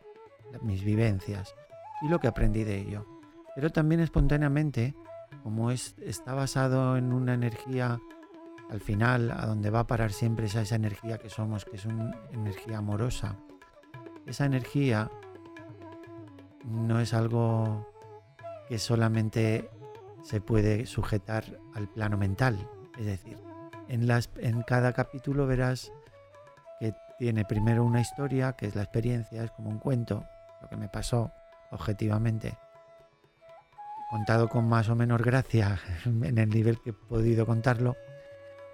mis 0.62 0.84
vivencias 0.84 1.54
y 2.02 2.08
lo 2.08 2.18
que 2.18 2.28
aprendí 2.28 2.64
de 2.64 2.78
ello. 2.78 3.06
Pero 3.54 3.70
también 3.70 4.00
espontáneamente, 4.00 4.94
como 5.42 5.70
es, 5.70 5.96
está 5.98 6.34
basado 6.34 6.96
en 6.96 7.12
una 7.12 7.34
energía 7.34 8.00
al 8.70 8.80
final, 8.80 9.32
a 9.32 9.46
donde 9.46 9.70
va 9.70 9.80
a 9.80 9.86
parar 9.86 10.12
siempre 10.12 10.46
esa, 10.46 10.62
esa 10.62 10.76
energía 10.76 11.18
que 11.18 11.28
somos, 11.28 11.64
que 11.64 11.76
es 11.76 11.86
una 11.86 12.14
energía 12.30 12.78
amorosa. 12.78 13.36
Esa 14.30 14.44
energía 14.44 15.10
no 16.64 17.00
es 17.00 17.14
algo 17.14 17.84
que 18.68 18.78
solamente 18.78 19.68
se 20.22 20.40
puede 20.40 20.86
sujetar 20.86 21.58
al 21.74 21.88
plano 21.88 22.16
mental. 22.16 22.70
Es 22.96 23.06
decir, 23.06 23.38
en, 23.88 24.06
las, 24.06 24.30
en 24.36 24.62
cada 24.62 24.92
capítulo 24.92 25.48
verás 25.48 25.90
que 26.78 26.94
tiene 27.18 27.44
primero 27.44 27.82
una 27.82 28.00
historia, 28.00 28.52
que 28.52 28.66
es 28.66 28.76
la 28.76 28.82
experiencia, 28.82 29.42
es 29.42 29.50
como 29.50 29.68
un 29.68 29.80
cuento, 29.80 30.24
lo 30.62 30.68
que 30.68 30.76
me 30.76 30.88
pasó 30.88 31.32
objetivamente, 31.72 32.56
contado 34.10 34.48
con 34.48 34.68
más 34.68 34.88
o 34.90 34.94
menos 34.94 35.20
gracia 35.22 35.80
en 36.04 36.38
el 36.38 36.50
nivel 36.50 36.80
que 36.80 36.90
he 36.90 36.92
podido 36.92 37.46
contarlo. 37.46 37.96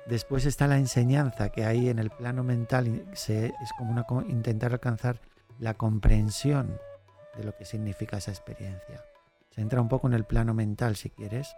Después 0.05 0.45
está 0.45 0.67
la 0.67 0.77
enseñanza, 0.77 1.49
que 1.49 1.65
ahí 1.65 1.89
en 1.89 1.99
el 1.99 2.11
plano 2.11 2.45
mental 2.45 3.07
se, 3.15 3.47
es 3.47 3.73
como 3.79 3.93
una, 3.93 4.05
intentar 4.29 4.75
alcanzar 4.75 5.19
la 5.59 5.75
comprensión 5.75 6.79
de 7.37 7.45
lo 7.45 7.57
que 7.57 7.65
significa 7.65 8.19
esa 8.19 8.31
experiencia. 8.31 9.05
Se 9.51 9.61
entra 9.61 9.81
un 9.81 9.89
poco 9.89 10.07
en 10.07 10.15
el 10.15 10.25
plano 10.25 10.55
mental 10.55 10.97
si 10.97 11.11
quieres. 11.11 11.55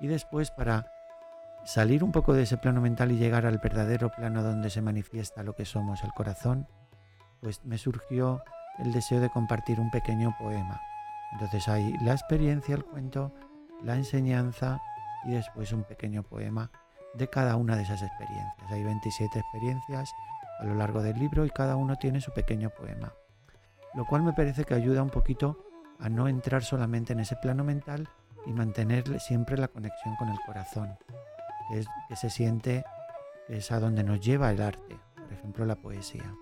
Y 0.00 0.08
después 0.08 0.50
para 0.50 0.92
salir 1.64 2.04
un 2.04 2.12
poco 2.12 2.32
de 2.32 2.42
ese 2.42 2.56
plano 2.58 2.80
mental 2.80 3.12
y 3.12 3.16
llegar 3.16 3.46
al 3.46 3.58
verdadero 3.58 4.10
plano 4.10 4.42
donde 4.42 4.70
se 4.70 4.82
manifiesta 4.82 5.42
lo 5.42 5.54
que 5.54 5.64
somos, 5.64 6.02
el 6.04 6.12
corazón, 6.12 6.68
pues 7.40 7.64
me 7.64 7.78
surgió 7.78 8.42
el 8.78 8.92
deseo 8.92 9.20
de 9.20 9.30
compartir 9.30 9.80
un 9.80 9.90
pequeño 9.90 10.34
poema. 10.38 10.80
Entonces 11.32 11.68
hay 11.68 11.92
la 11.98 12.12
experiencia, 12.12 12.74
el 12.74 12.84
cuento, 12.84 13.32
la 13.82 13.96
enseñanza 13.96 14.80
y 15.24 15.32
después 15.32 15.72
un 15.72 15.84
pequeño 15.84 16.22
poema 16.22 16.70
de 17.14 17.28
cada 17.28 17.56
una 17.56 17.76
de 17.76 17.82
esas 17.82 18.02
experiencias. 18.02 18.70
Hay 18.70 18.84
27 18.84 19.38
experiencias 19.38 20.12
a 20.60 20.64
lo 20.64 20.74
largo 20.74 21.02
del 21.02 21.18
libro 21.18 21.44
y 21.44 21.50
cada 21.50 21.76
uno 21.76 21.96
tiene 21.96 22.20
su 22.20 22.32
pequeño 22.32 22.70
poema. 22.70 23.12
Lo 23.96 24.04
cual 24.04 24.22
me 24.22 24.32
parece 24.32 24.64
que 24.64 24.74
ayuda 24.74 25.02
un 25.02 25.10
poquito 25.10 25.64
a 25.98 26.08
no 26.08 26.28
entrar 26.28 26.62
solamente 26.62 27.12
en 27.12 27.20
ese 27.20 27.36
plano 27.36 27.64
mental 27.64 28.08
y 28.44 28.52
mantener 28.52 29.18
siempre 29.20 29.56
la 29.56 29.68
conexión 29.68 30.14
con 30.16 30.28
el 30.28 30.38
corazón, 30.46 30.96
que, 31.68 31.80
es, 31.80 31.86
que 32.08 32.16
se 32.16 32.30
siente 32.30 32.84
que 33.46 33.58
es 33.58 33.72
a 33.72 33.80
donde 33.80 34.04
nos 34.04 34.20
lleva 34.20 34.50
el 34.50 34.60
arte, 34.60 34.98
por 35.14 35.32
ejemplo 35.32 35.64
la 35.64 35.76
poesía. 35.76 36.34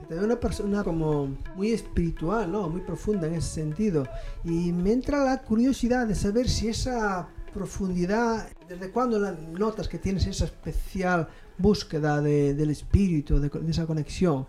También 0.00 0.24
una 0.24 0.40
persona 0.40 0.82
como 0.82 1.28
muy 1.54 1.72
espiritual, 1.72 2.50
¿no? 2.50 2.68
Muy 2.68 2.80
profunda 2.80 3.28
en 3.28 3.34
ese 3.34 3.48
sentido. 3.48 4.04
Y 4.42 4.72
me 4.72 4.92
entra 4.92 5.24
la 5.24 5.42
curiosidad 5.42 6.06
de 6.06 6.14
saber 6.14 6.48
si 6.48 6.68
esa 6.68 7.28
profundidad, 7.54 8.48
¿desde 8.68 8.90
cuándo 8.90 9.18
notas 9.52 9.88
que 9.88 9.98
tienes 9.98 10.26
esa 10.26 10.46
especial 10.46 11.28
búsqueda 11.56 12.20
del 12.20 12.70
espíritu, 12.70 13.38
de, 13.38 13.50
esa 13.70 13.86
conexión? 13.86 14.46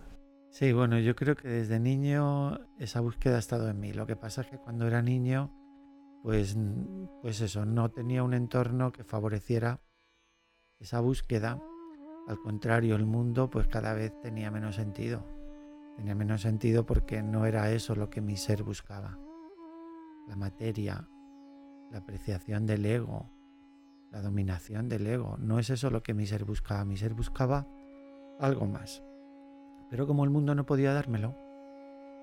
Sí, 0.54 0.72
bueno, 0.72 1.00
yo 1.00 1.16
creo 1.16 1.36
que 1.36 1.48
desde 1.48 1.80
niño 1.80 2.60
esa 2.78 3.00
búsqueda 3.00 3.38
ha 3.38 3.40
estado 3.40 3.70
en 3.70 3.80
mí. 3.80 3.92
Lo 3.92 4.06
que 4.06 4.16
pasa 4.16 4.42
es 4.42 4.48
que 4.48 4.60
cuando 4.60 4.86
era 4.86 5.02
niño, 5.02 5.52
pues, 6.22 6.56
pues 7.24 7.42
eso, 7.42 7.66
no 7.66 7.90
tenía 7.90 8.22
un 8.22 8.36
entorno 8.36 8.92
que 8.92 9.04
favoreciera 9.04 9.82
esa 10.80 11.00
búsqueda. 11.00 11.60
Al 12.28 12.38
contrario, 12.40 12.96
el 12.96 13.08
mundo 13.08 13.50
pues 13.50 13.68
cada 13.68 13.96
vez 13.96 14.14
tenía 14.22 14.52
menos 14.52 14.76
sentido. 14.76 15.26
Tenía 15.98 16.14
menos 16.14 16.42
sentido 16.42 16.86
porque 16.86 17.24
no 17.24 17.48
era 17.48 17.72
eso 17.72 17.96
lo 17.96 18.12
que 18.12 18.22
mi 18.22 18.38
ser 18.38 18.62
buscaba. 18.62 19.18
La 20.28 20.36
materia, 20.36 21.10
la 21.90 21.98
apreciación 21.98 22.68
del 22.68 22.86
ego, 22.86 23.28
la 24.12 24.22
dominación 24.22 24.88
del 24.88 25.08
ego. 25.08 25.36
No 25.40 25.58
es 25.58 25.72
eso 25.72 25.90
lo 25.90 26.04
que 26.04 26.14
mi 26.14 26.28
ser 26.28 26.46
buscaba. 26.46 26.86
Mi 26.86 26.96
ser 26.96 27.16
buscaba 27.16 27.68
algo 28.40 28.68
más. 28.68 29.04
Pero 29.94 30.08
como 30.08 30.24
el 30.24 30.32
mundo 30.32 30.56
no 30.56 30.66
podía 30.66 30.92
dármelo, 30.92 31.36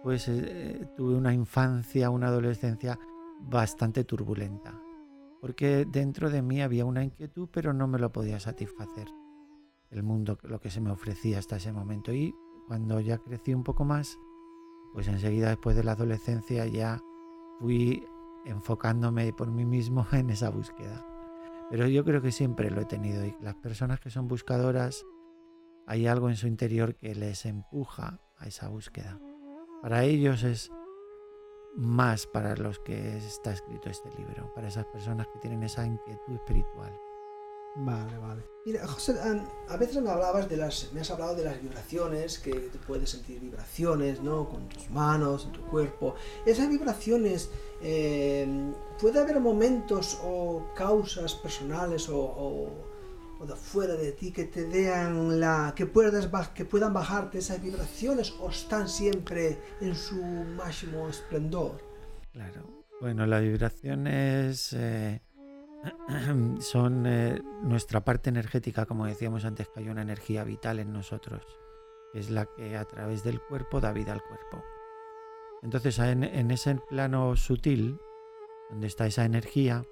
pues 0.03 0.27
eh, 0.27 0.89
tuve 0.97 1.15
una 1.15 1.33
infancia, 1.33 2.11
una 2.11 2.27
adolescencia 2.27 2.99
bastante 3.39 4.03
turbulenta. 4.03 4.75
Porque 5.41 5.87
dentro 5.89 6.31
de 6.31 6.43
mí 6.43 6.63
había 6.63 6.85
una 6.85 7.05
inquietud, 7.05 7.49
pero 7.53 7.73
no 7.73 7.87
me 7.87 8.01
lo 8.01 8.11
podía 8.11 8.41
satisfacer. 8.41 9.07
El 9.89 10.03
mundo, 10.03 10.37
lo 10.43 10.59
que 10.59 10.69
se 10.69 10.81
me 10.81 10.91
ofrecía 10.91 11.39
hasta 11.39 11.59
ese 11.59 11.73
momento. 11.73 12.13
Y 12.13 12.35
cuando 12.67 12.99
ya 12.99 13.19
crecí 13.19 13.55
un 13.55 13.63
poco 13.63 13.85
más, 13.85 14.19
pues 14.93 15.07
enseguida 15.07 15.51
después 15.51 15.77
de 15.77 15.85
la 15.85 15.93
adolescencia 15.93 16.67
ya 16.67 17.01
fui 17.61 18.05
enfocándome 18.47 19.33
por 19.33 19.49
mí 19.53 19.65
mismo 19.65 20.05
en 20.11 20.31
esa 20.31 20.51
búsqueda. 20.51 21.07
Pero 21.71 21.87
yo 21.87 22.05
creo 22.05 22.21
que 22.21 22.33
siempre 22.33 22.69
lo 22.69 22.81
he 22.81 22.87
tenido 22.87 23.25
y 23.25 23.37
las 23.41 23.55
personas 23.55 24.01
que 24.01 24.11
son 24.11 24.27
buscadoras, 24.27 25.07
hay 25.87 26.07
algo 26.07 26.29
en 26.29 26.37
su 26.37 26.47
interior 26.47 26.95
que 26.97 27.15
les 27.15 27.47
empuja 27.47 28.21
a 28.37 28.47
esa 28.47 28.69
búsqueda. 28.69 29.21
Para 29.83 30.05
ellos 30.05 30.43
es 30.43 30.71
más 31.77 32.27
para 32.27 32.57
los 32.57 32.79
que 32.81 33.17
está 33.17 33.53
escrito 33.53 33.89
este 33.91 34.11
libro, 34.19 34.53
para 34.55 34.69
esas 34.69 34.87
personas 34.87 35.27
que 35.29 35.39
tienen 35.39 35.63
esa 35.63 35.87
inquietud 35.87 36.35
espiritual. 36.35 36.93
Vale, 37.77 38.19
vale. 38.19 38.43
Mira, 38.67 38.87
José, 38.87 39.15
a 39.69 39.77
veces 39.77 40.03
me 40.03 40.11
hablabas 40.11 40.49
de 40.49 40.57
las, 40.57 40.93
me 40.93 41.01
has 41.01 41.11
hablado 41.11 41.37
de 41.37 41.45
las 41.45 41.63
vibraciones, 41.63 42.39
que 42.39 42.53
te 42.53 42.79
puedes 42.79 43.11
sentir 43.11 43.41
vibraciones, 43.41 44.21
¿no? 44.21 44.49
Con 44.49 44.69
tus 44.69 44.91
manos, 44.91 45.47
en 45.47 45.53
tu 45.53 45.63
cuerpo. 45.63 46.17
Esas 46.45 46.69
vibraciones, 46.69 47.49
eh, 47.81 48.47
puede 49.01 49.21
haber 49.21 49.39
momentos 49.41 50.19
o 50.25 50.67
causas 50.75 51.35
personales 51.35 52.09
o, 52.09 52.19
o, 52.19 52.90
de 53.47 53.57
fuera 53.57 53.95
de 53.95 54.13
ti 54.13 54.33
que 54.33 54.45
te 54.45 54.65
den 54.65 55.41
la, 55.41 55.73
que 55.75 55.87
puedas, 55.87 56.29
que 56.49 56.65
puedan 56.65 56.93
bajarte 56.93 57.39
esas 57.39 57.63
vibraciones 57.63 58.35
o 58.41 58.51
están 58.51 58.89
siempre 58.89 59.59
en 59.81 59.95
su 59.95 60.23
máximo 60.23 61.09
esplendor. 61.09 61.81
Claro. 62.33 62.85
Bueno, 63.01 63.27
las 63.27 63.43
vibraciones 63.43 64.73
eh, 64.75 65.23
son 66.61 67.07
eh, 67.07 67.41
nuestra 67.63 68.05
parte 68.05 68.29
energética, 68.29 68.85
como 68.87 69.07
decíamos 69.07 69.45
antes, 69.45 69.69
que 69.69 69.81
hay 69.81 69.89
una 69.89 70.03
energía 70.03 70.45
vital 70.45 70.79
en 70.79 70.93
nosotros, 70.93 71.43
que 72.13 72.19
es 72.19 72.31
la 72.31 72.47
que 72.47 72.77
a 72.77 72.85
través 72.85 73.25
del 73.25 73.41
cuerpo 73.41 73.81
da 73.81 73.93
vida 73.93 74.13
al 74.13 74.23
cuerpo. 74.23 74.63
Entonces, 75.63 75.99
en, 75.99 76.25
en 76.25 76.51
ese 76.51 76.75
plano 76.89 77.37
sutil, 77.37 77.99
donde 78.71 78.87
está 78.87 79.07
esa 79.07 79.25
energía, 79.25 79.85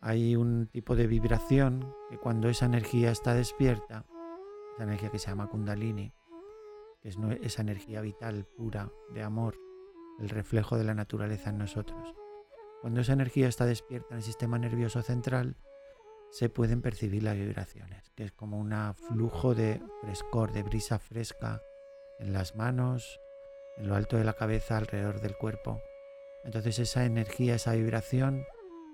hay 0.00 0.36
un 0.36 0.68
tipo 0.68 0.94
de 0.94 1.06
vibración 1.06 1.94
que 2.08 2.18
cuando 2.18 2.48
esa 2.48 2.66
energía 2.66 3.10
está 3.10 3.34
despierta, 3.34 4.06
esa 4.74 4.84
energía 4.84 5.10
que 5.10 5.18
se 5.18 5.28
llama 5.28 5.48
kundalini, 5.48 6.12
que 7.02 7.08
es 7.08 7.16
esa 7.42 7.62
energía 7.62 8.00
vital 8.00 8.46
pura 8.56 8.90
de 9.12 9.22
amor, 9.22 9.56
el 10.20 10.28
reflejo 10.28 10.76
de 10.76 10.84
la 10.84 10.94
naturaleza 10.94 11.50
en 11.50 11.58
nosotros. 11.58 12.14
Cuando 12.80 13.00
esa 13.00 13.12
energía 13.12 13.48
está 13.48 13.66
despierta 13.66 14.08
en 14.10 14.18
el 14.18 14.22
sistema 14.22 14.58
nervioso 14.58 15.02
central, 15.02 15.56
se 16.30 16.48
pueden 16.48 16.82
percibir 16.82 17.22
las 17.22 17.36
vibraciones, 17.36 18.10
que 18.10 18.24
es 18.24 18.32
como 18.32 18.58
un 18.58 18.72
flujo 18.94 19.54
de 19.54 19.82
frescor, 20.02 20.52
de 20.52 20.62
brisa 20.62 20.98
fresca 20.98 21.62
en 22.18 22.32
las 22.32 22.54
manos, 22.54 23.18
en 23.78 23.88
lo 23.88 23.94
alto 23.94 24.16
de 24.16 24.24
la 24.24 24.34
cabeza, 24.34 24.76
alrededor 24.76 25.20
del 25.20 25.36
cuerpo. 25.36 25.80
Entonces 26.44 26.78
esa 26.78 27.04
energía, 27.04 27.54
esa 27.54 27.72
vibración 27.72 28.44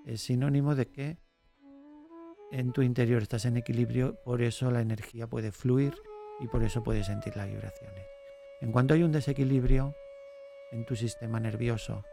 es 0.06 0.22
sinónimo 0.22 0.74
de 0.74 0.88
que 0.88 1.18
en 2.52 2.72
tu 2.72 2.82
interior 2.82 3.22
estás 3.22 3.46
en 3.46 3.56
equilibrio, 3.56 4.20
por 4.24 4.42
eso 4.42 4.70
la 4.70 4.80
energía 4.80 5.26
puede 5.26 5.50
fluir 5.50 5.94
y 6.40 6.48
por 6.48 6.62
eso 6.62 6.82
puedes 6.82 7.06
sentir 7.06 7.36
las 7.36 7.48
vibraciones. 7.48 8.04
En 8.60 8.70
cuanto 8.70 8.94
hay 8.94 9.02
un 9.02 9.12
desequilibrio 9.12 9.94
en 10.72 10.84
tu 10.84 10.96
sistema 10.96 11.40
nervioso, 11.40 12.04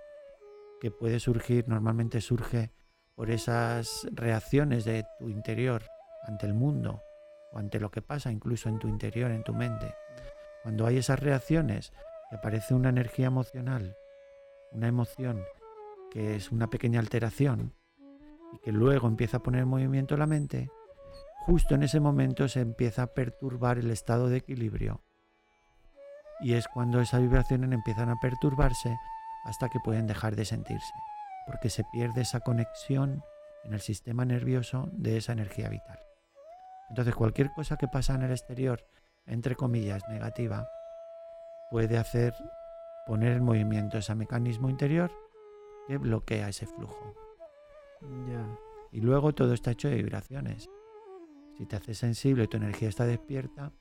que 0.79 0.89
puede 0.89 1.19
surgir, 1.19 1.67
normalmente 1.67 2.21
surge 2.21 2.71
por 3.15 3.29
esas 3.29 4.07
reacciones 4.11 4.83
de 4.83 5.05
tu 5.19 5.29
interior 5.29 5.83
ante 6.23 6.47
el 6.47 6.53
mundo 6.53 7.01
o 7.51 7.59
ante 7.59 7.79
lo 7.79 7.91
que 7.91 8.01
pasa 8.01 8.31
incluso 8.31 8.67
en 8.69 8.79
tu 8.79 8.87
interior, 8.87 9.31
en 9.31 9.43
tu 9.43 9.53
mente. 9.53 9.93
Cuando 10.63 10.87
hay 10.87 10.97
esas 10.97 11.19
reacciones, 11.19 11.93
que 12.29 12.37
aparece 12.37 12.73
una 12.73 12.89
energía 12.89 13.27
emocional, 13.27 13.95
una 14.71 14.87
emoción 14.87 15.43
que 16.09 16.35
es 16.35 16.51
una 16.51 16.69
pequeña 16.69 16.99
alteración, 16.99 17.73
y 18.53 18.59
que 18.59 18.71
luego 18.71 19.07
empieza 19.07 19.37
a 19.37 19.43
poner 19.43 19.61
en 19.61 19.67
movimiento 19.67 20.17
la 20.17 20.27
mente, 20.27 20.69
justo 21.45 21.75
en 21.75 21.83
ese 21.83 21.99
momento 21.99 22.47
se 22.47 22.61
empieza 22.61 23.03
a 23.03 23.13
perturbar 23.13 23.77
el 23.77 23.91
estado 23.91 24.29
de 24.29 24.37
equilibrio. 24.37 25.01
Y 26.39 26.53
es 26.53 26.67
cuando 26.67 27.01
esas 27.01 27.21
vibraciones 27.21 27.71
empiezan 27.71 28.09
a 28.09 28.19
perturbarse 28.19 28.95
hasta 29.45 29.69
que 29.69 29.79
pueden 29.79 30.07
dejar 30.07 30.35
de 30.35 30.45
sentirse, 30.45 30.93
porque 31.45 31.69
se 31.69 31.83
pierde 31.91 32.21
esa 32.21 32.41
conexión 32.41 33.23
en 33.63 33.73
el 33.73 33.81
sistema 33.81 34.25
nervioso 34.25 34.89
de 34.91 35.17
esa 35.17 35.33
energía 35.33 35.69
vital. 35.69 35.99
Entonces 36.89 37.15
cualquier 37.15 37.51
cosa 37.53 37.77
que 37.77 37.87
pasa 37.87 38.15
en 38.15 38.23
el 38.23 38.31
exterior, 38.31 38.85
entre 39.25 39.55
comillas, 39.55 40.03
negativa, 40.09 40.67
puede 41.69 41.97
hacer 41.97 42.33
poner 43.05 43.33
en 43.33 43.43
movimiento 43.43 43.97
ese 43.97 44.13
mecanismo 44.13 44.69
interior 44.69 45.11
que 45.87 45.97
bloquea 45.97 46.49
ese 46.49 46.65
flujo. 46.65 47.15
Y 48.91 49.01
luego 49.01 49.33
todo 49.33 49.53
está 49.53 49.71
hecho 49.71 49.89
de 49.89 49.95
vibraciones. 49.95 50.69
Si 51.57 51.65
te 51.65 51.75
haces 51.75 51.97
sensible, 51.97 52.47
tu 52.47 52.57
energía 52.57 52.89
está 52.89 53.05
despierta. 53.05 53.71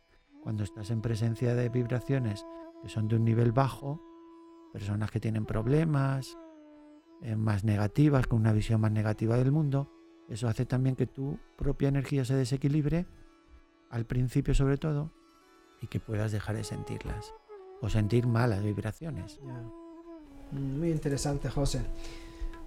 Cuando 0.43 0.65
estás 0.65 0.91
en 0.91 1.03
presencia 1.03 1.55
de 1.55 1.69
vibraciones 1.69 2.47
que 2.83 2.89
son 2.89 3.09
de 3.09 3.17
un 3.17 3.25
nivel 3.25 3.53
bajo, 3.53 4.01
personas 4.73 5.11
que 5.11 5.21
tienen 5.21 5.45
problemas, 5.45 6.39
eh, 7.23 7.37
más 7.37 7.65
negativas, 7.65 8.27
con 8.27 8.41
una 8.41 8.53
visión 8.53 8.81
más 8.81 8.93
negativa 8.93 9.37
del 9.37 9.53
mundo, 9.53 9.91
eso 10.29 10.49
hace 10.49 10.65
también 10.65 10.97
que 10.97 11.07
tu 11.07 11.39
propia 11.57 11.89
energía 11.89 12.25
se 12.25 12.35
desequilibre, 12.35 13.07
al 13.91 14.07
principio 14.07 14.55
sobre 14.55 14.79
todo, 14.79 15.13
y 15.83 15.89
que 15.89 16.01
puedas 16.01 16.33
dejar 16.33 16.57
de 16.57 16.65
sentirlas 16.65 17.35
o 17.81 17.89
sentir 17.89 18.27
malas 18.27 18.63
vibraciones. 18.63 19.41
Muy 20.53 20.91
interesante, 20.91 21.49
José. 21.49 21.85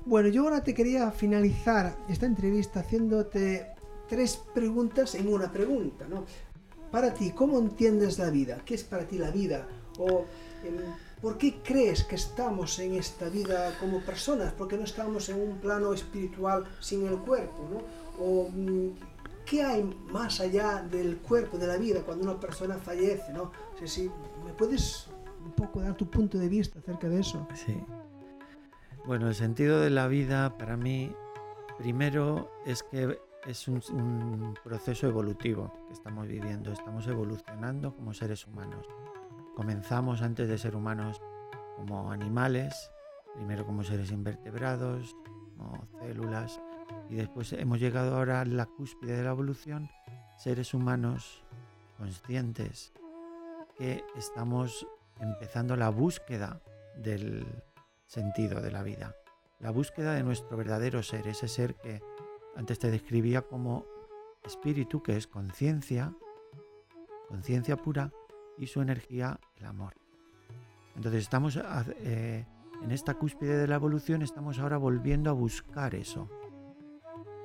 Bueno, 0.06 0.28
yo 0.28 0.44
ahora 0.44 0.62
te 0.62 0.74
quería 0.74 1.12
finalizar 1.12 1.96
esta 2.10 2.26
entrevista 2.26 2.82
haciéndote 2.82 3.68
tres 4.10 4.42
preguntas 4.54 5.16
en 5.16 5.32
una 5.32 5.50
pregunta, 5.50 6.06
¿no? 6.10 6.26
Para 6.92 7.14
ti, 7.14 7.32
¿cómo 7.32 7.58
entiendes 7.58 8.20
la 8.20 8.30
vida? 8.30 8.62
¿Qué 8.66 8.76
es 8.76 8.84
para 8.84 9.08
ti 9.08 9.18
la 9.18 9.32
vida? 9.32 9.66
¿O 9.98 10.26
em, 10.66 10.76
por 11.22 11.38
qué 11.38 11.62
crees 11.64 12.04
que 12.04 12.16
estamos 12.16 12.78
en 12.80 12.96
esta 12.96 13.30
vida 13.30 13.74
como 13.80 14.02
personas? 14.02 14.52
¿Por 14.52 14.68
qué 14.68 14.76
no 14.76 14.84
estamos 14.84 15.30
en 15.30 15.42
un 15.42 15.58
plano 15.60 15.94
espiritual 15.94 16.66
sin 16.82 17.08
el 17.08 17.18
cuerpo? 17.20 17.64
¿no? 17.72 18.24
¿O 18.24 18.50
mm, 18.50 18.90
qué 19.46 19.64
hay 19.64 19.84
más 20.12 20.42
allá 20.42 20.86
del 20.92 21.20
cuerpo, 21.20 21.58
de 21.58 21.68
la 21.68 21.78
vida, 21.78 22.02
cuando 22.02 22.26
una 22.30 22.40
persona 22.42 22.78
fallece? 22.78 23.32
¿no? 23.32 23.54
O 23.82 23.88
si 23.88 24.12
me 24.46 24.52
puedes 24.58 25.08
un 25.46 25.54
poco 25.54 25.80
dar 25.80 25.96
tu 25.96 26.10
punto 26.10 26.38
de 26.38 26.50
vista 26.50 26.80
acerca 26.80 27.08
de 27.08 27.22
eso. 27.22 27.48
Sí. 27.56 27.78
Bueno, 29.06 29.28
el 29.28 29.36
sentido 29.36 29.82
de 29.82 29.90
la 29.90 30.08
vida 30.08 30.58
para 30.58 30.78
mí, 30.78 31.14
primero 31.78 32.50
es 32.66 32.84
que 32.84 33.20
es 33.46 33.68
un, 33.68 34.58
proceso 34.64 35.08
evolutivo 35.08 35.74
que 35.88 35.94
estamos 35.94 36.26
viviendo. 36.26 36.72
Estamos 36.72 37.06
evolucionando 37.08 37.94
como 37.94 38.14
seres 38.14 38.48
humanos. 38.48 38.88
Comenzamos 39.56 40.22
antes 40.22 40.48
de 40.48 40.58
ser 40.58 40.78
humanos 40.78 41.22
como 41.76 42.14
animales, 42.14 42.92
primero 43.36 43.66
como 43.66 43.84
seres 43.84 44.10
invertebrados, 44.10 45.18
como 45.58 45.86
células, 46.00 46.62
y 47.10 47.16
después 47.16 47.52
hemos 47.52 47.82
llegado 47.82 48.16
ahora 48.16 48.40
a 48.40 48.46
la 48.46 48.68
cúspide 48.68 49.18
de 49.18 49.24
la 49.24 49.32
evolución, 49.32 49.90
seres 50.38 50.74
humanos 50.74 51.44
conscientes, 51.98 52.94
que 53.78 54.02
estamos 54.16 54.88
empezando 55.20 55.76
la 55.76 55.90
búsqueda 55.90 56.62
del 56.96 57.46
sentido 58.14 58.62
de 58.62 58.72
la 58.72 58.84
vida. 58.84 59.16
La 59.60 59.72
búsqueda 59.72 60.14
de 60.14 60.24
nuestro 60.24 60.56
verdadero 60.56 61.02
ser, 61.02 61.28
ese 61.28 61.48
ser 61.48 61.76
que 61.76 62.02
antes 62.56 62.78
te 62.78 62.92
describía 62.92 63.42
como 63.42 63.86
espíritu, 64.44 65.02
que 65.02 65.18
es 65.18 65.26
conciencia, 65.26 66.14
conciencia 67.28 67.76
pura, 67.76 68.12
y 68.56 68.68
su 68.68 68.82
energía, 68.82 69.40
el 69.56 69.66
amor. 69.66 69.96
Entonces 70.96 71.22
estamos 71.22 71.58
eh, 71.58 72.46
en 72.84 72.92
esta 72.92 73.16
cúspide 73.16 73.58
de 73.58 73.68
la 73.68 73.76
evolución, 73.76 74.22
estamos 74.22 74.60
ahora 74.60 74.78
volviendo 74.78 75.32
a 75.32 75.34
buscar 75.34 75.96
eso. 75.96 76.30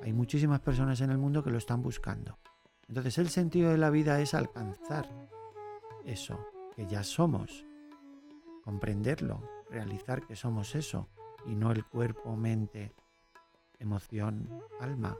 Hay 0.03 0.13
muchísimas 0.13 0.59
personas 0.59 1.01
en 1.01 1.09
el 1.09 1.17
mundo 1.17 1.43
que 1.43 1.49
lo 1.49 1.57
están 1.57 1.81
buscando. 1.81 2.37
Entonces 2.87 3.17
el 3.17 3.29
sentido 3.29 3.71
de 3.71 3.79
la 3.79 3.89
vida 3.89 4.21
es 4.21 4.35
alcanzar 4.35 5.09
eso 6.05 6.39
que 6.75 6.85
ya 6.85 7.01
somos, 7.01 7.65
comprenderlo, 8.63 9.58
realizar 9.69 10.25
que 10.25 10.35
somos 10.35 10.75
eso 10.75 11.07
y 11.45 11.55
no 11.55 11.71
el 11.71 11.85
cuerpo, 11.85 12.35
mente, 12.35 12.93
emoción, 13.79 14.49
alma. 14.79 15.17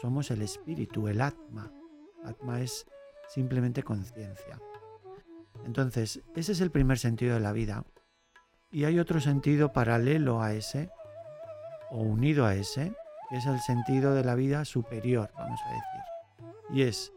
Somos 0.00 0.30
el 0.30 0.42
espíritu, 0.42 1.08
el 1.08 1.20
atma. 1.20 1.72
Atma 2.24 2.60
es 2.60 2.86
simplemente 3.28 3.82
conciencia. 3.82 4.60
Entonces, 5.64 6.22
ese 6.34 6.52
es 6.52 6.60
el 6.60 6.70
primer 6.70 6.98
sentido 6.98 7.34
de 7.34 7.40
la 7.40 7.52
vida. 7.52 7.84
Y 8.70 8.84
hay 8.84 8.98
otro 8.98 9.20
sentido 9.20 9.72
paralelo 9.72 10.42
a 10.42 10.52
ese, 10.52 10.90
o 11.90 11.98
unido 11.98 12.44
a 12.44 12.54
ese, 12.54 12.92
que 13.28 13.36
es 13.36 13.46
el 13.46 13.60
sentido 13.60 14.14
de 14.14 14.24
la 14.24 14.34
vida 14.34 14.64
superior, 14.64 15.30
vamos 15.36 15.60
a 15.64 15.68
decir. 15.68 16.54
Y 16.70 16.82
es, 16.82 17.12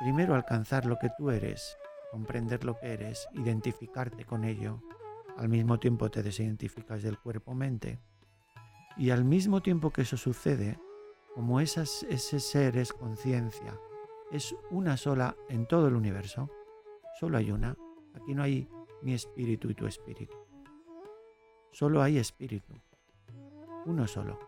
primero, 0.00 0.34
alcanzar 0.34 0.84
lo 0.84 0.98
que 0.98 1.10
tú 1.16 1.30
eres, 1.30 1.76
comprender 2.10 2.64
lo 2.64 2.78
que 2.78 2.92
eres, 2.92 3.26
identificarte 3.32 4.24
con 4.24 4.44
ello, 4.44 4.82
al 5.36 5.48
mismo 5.48 5.78
tiempo 5.78 6.10
te 6.10 6.22
desidentificas 6.22 7.02
del 7.02 7.18
cuerpo-mente. 7.18 7.98
Y 8.96 9.10
al 9.10 9.24
mismo 9.24 9.62
tiempo 9.62 9.90
que 9.90 10.02
eso 10.02 10.16
sucede, 10.16 10.78
como 11.34 11.60
ese 11.60 11.86
ser 11.86 12.76
es 12.76 12.92
conciencia, 12.92 13.78
es 14.30 14.54
una 14.70 14.96
sola 14.96 15.36
en 15.48 15.66
todo 15.66 15.88
el 15.88 15.94
universo, 15.94 16.50
solo 17.18 17.38
hay 17.38 17.50
una, 17.50 17.76
aquí 18.14 18.34
no 18.34 18.42
hay 18.42 18.68
mi 19.02 19.14
espíritu 19.14 19.70
y 19.70 19.74
tu 19.74 19.86
espíritu, 19.86 20.36
solo 21.70 22.02
hay 22.02 22.18
espíritu, 22.18 22.74
uno 23.86 24.06
solo, 24.06 24.38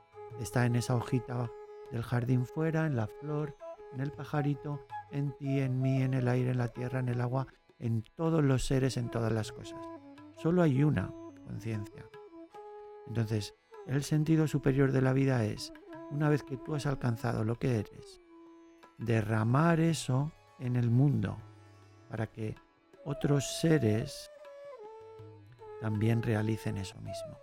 está 0.41 0.67
en 0.67 0.77
esa 0.77 0.95
hojita 0.95 1.51
del 1.91 2.03
jardín 2.03 2.45
fuera, 2.45 2.87
en 2.87 2.97
la 2.97 3.07
flor, 3.07 3.57
en 3.93 4.01
el 4.01 4.11
pajarito, 4.11 4.87
en 5.11 5.33
ti, 5.37 5.61
en 5.61 5.81
mí, 5.81 6.03
en 6.03 6.15
el 6.15 6.29
aire, 6.29 6.51
en 6.51 6.59
la 6.59 6.69
tierra, 6.69 7.01
en 7.01 7.09
el 7.09 7.21
agua, 7.21 7.47
en 7.79 8.03
todos 8.15 8.43
los 8.43 8.67
seres, 8.67 8.97
en 8.97 9.11
todas 9.11 9.33
las 9.33 9.53
cosas. 9.53 9.81
Solo 10.37 10.63
hay 10.63 10.83
una 10.83 11.11
conciencia. 11.47 12.05
Entonces, 13.07 13.55
el 13.87 14.03
sentido 14.03 14.47
superior 14.47 14.93
de 14.93 15.03
la 15.03 15.13
vida 15.13 15.45
es, 15.45 15.73
una 16.11 16.29
vez 16.29 16.43
que 16.43 16.57
tú 16.57 16.75
has 16.75 16.87
alcanzado 16.87 17.45
lo 17.45 17.57
que 17.57 17.81
eres, 17.81 18.21
derramar 18.99 19.81
eso 19.81 20.33
en 20.59 20.77
el 20.77 20.91
mundo 20.91 21.37
para 22.09 22.27
que 22.27 22.55
otros 23.05 23.59
seres 23.61 24.31
también 25.81 26.23
realicen 26.23 26.79
eso 26.79 26.97
mismo. 27.01 27.39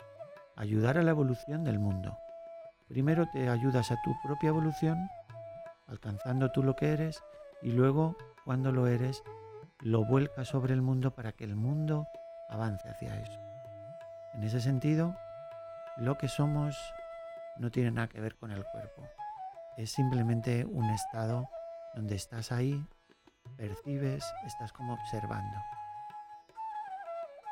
ayudar 0.56 0.98
a 0.98 1.04
la 1.04 1.12
evolución 1.12 1.64
del 1.64 1.80
mundo. 1.80 2.18
Primero 2.88 3.28
te 3.32 3.50
ayudas 3.50 3.92
a 3.92 4.02
tu 4.04 4.14
propia 4.24 4.50
evolución, 4.50 5.10
alcanzando 5.88 6.52
tú 6.52 6.62
lo 6.62 6.76
que 6.76 6.90
eres, 6.94 7.24
y 7.62 7.72
luego, 7.72 8.16
cuando 8.46 8.72
lo 8.72 8.88
eres, 8.88 9.24
lo 9.80 10.06
vuelcas 10.06 10.50
sobre 10.50 10.74
el 10.74 10.82
mundo 10.82 11.16
para 11.16 11.32
que 11.32 11.46
el 11.46 11.56
mundo 11.56 12.06
avance 12.52 12.88
hacia 12.90 13.16
eso. 13.16 13.40
En 14.34 14.44
ese 14.44 14.62
sentido, 14.62 15.16
lo 15.98 16.18
que 16.18 16.28
somos 16.28 16.78
no 17.58 17.72
tiene 17.72 17.92
nada 17.92 18.08
que 18.08 18.22
ver 18.22 18.36
con 18.36 18.52
el 18.52 18.64
cuerpo. 18.66 19.08
Es 19.78 19.92
simplemente 19.92 20.66
un 20.66 20.90
estado 20.90 21.50
donde 21.96 22.16
estás 22.16 22.52
ahí, 22.52 22.86
percibes, 23.58 24.24
estás 24.46 24.72
como 24.72 24.94
observando. 24.94 25.58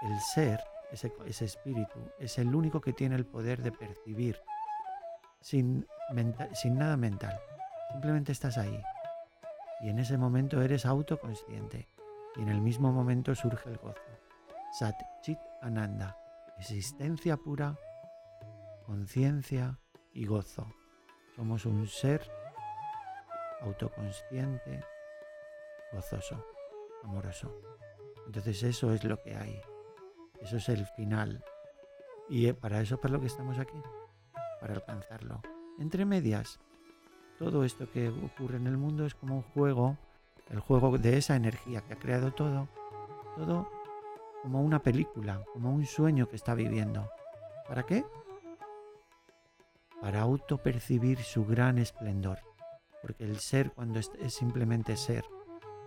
El 0.01 0.19
ser, 0.19 0.61
ese, 0.91 1.45
espíritu, 1.45 1.99
es 2.19 2.37
el 2.37 2.53
único 2.55 2.79
que 2.79 2.93
tiene 2.93 3.15
el 3.15 3.25
poder 3.25 3.61
de 3.61 3.71
percibir 3.71 4.39
sin, 5.41 5.85
sin 6.53 6.77
nada 6.77 6.95
mental. 6.95 7.37
Simplemente 7.91 8.31
estás 8.31 8.57
ahí. 8.57 8.81
Y 9.81 9.89
en 9.89 9.99
ese 9.99 10.17
momento 10.17 10.61
eres 10.61 10.85
autoconsciente. 10.85 11.87
Y 12.35 12.41
en 12.41 12.49
el 12.49 12.61
mismo 12.61 12.91
momento 12.91 13.33
surge 13.35 13.69
el 13.69 13.77
gozo. 13.77 14.18
Sat 14.71 14.95
Chit 15.21 15.39
Ananda. 15.61 16.15
Existencia 16.59 17.37
pura, 17.37 17.75
conciencia 18.85 19.79
y 20.13 20.25
gozo. 20.25 20.67
Somos 21.35 21.65
un 21.65 21.87
ser 21.87 22.21
autoconsciente, 23.61 24.83
gozoso, 25.91 26.45
amoroso. 27.03 27.51
Entonces 28.27 28.61
eso 28.61 28.93
es 28.93 29.03
lo 29.03 29.17
que 29.21 29.35
hay. 29.35 29.59
Eso 30.39 30.57
es 30.57 30.69
el 30.69 30.85
final. 30.85 31.43
Y 32.29 32.47
eh, 32.47 32.53
para 32.53 32.79
eso 32.79 32.95
es 32.95 33.01
para 33.01 33.15
lo 33.15 33.21
que 33.21 33.27
estamos 33.27 33.57
aquí, 33.57 33.81
para 34.61 34.75
alcanzarlo. 34.75 35.41
Entre 35.79 36.05
medias, 36.05 36.59
todo 37.39 37.63
esto 37.63 37.89
que 37.91 38.09
ocurre 38.09 38.57
en 38.57 38.67
el 38.67 38.77
mundo 38.77 39.05
es 39.05 39.15
como 39.15 39.37
un 39.37 39.41
juego, 39.41 39.97
el 40.49 40.59
juego 40.59 40.97
de 40.99 41.17
esa 41.17 41.35
energía 41.35 41.81
que 41.81 41.93
ha 41.93 41.99
creado 41.99 42.31
todo, 42.33 42.67
todo 43.35 43.78
como 44.41 44.61
una 44.61 44.81
película, 44.81 45.43
como 45.53 45.73
un 45.73 45.85
sueño 45.85 46.27
que 46.27 46.35
está 46.35 46.53
viviendo. 46.53 47.11
¿Para 47.67 47.85
qué? 47.85 48.05
Para 50.01 50.21
autopercibir 50.21 51.19
su 51.19 51.45
gran 51.45 51.77
esplendor. 51.77 52.39
Porque 53.01 53.25
el 53.25 53.39
ser 53.39 53.71
cuando 53.71 53.99
es, 53.99 54.11
simplemente 54.27 54.97
ser 54.97 55.25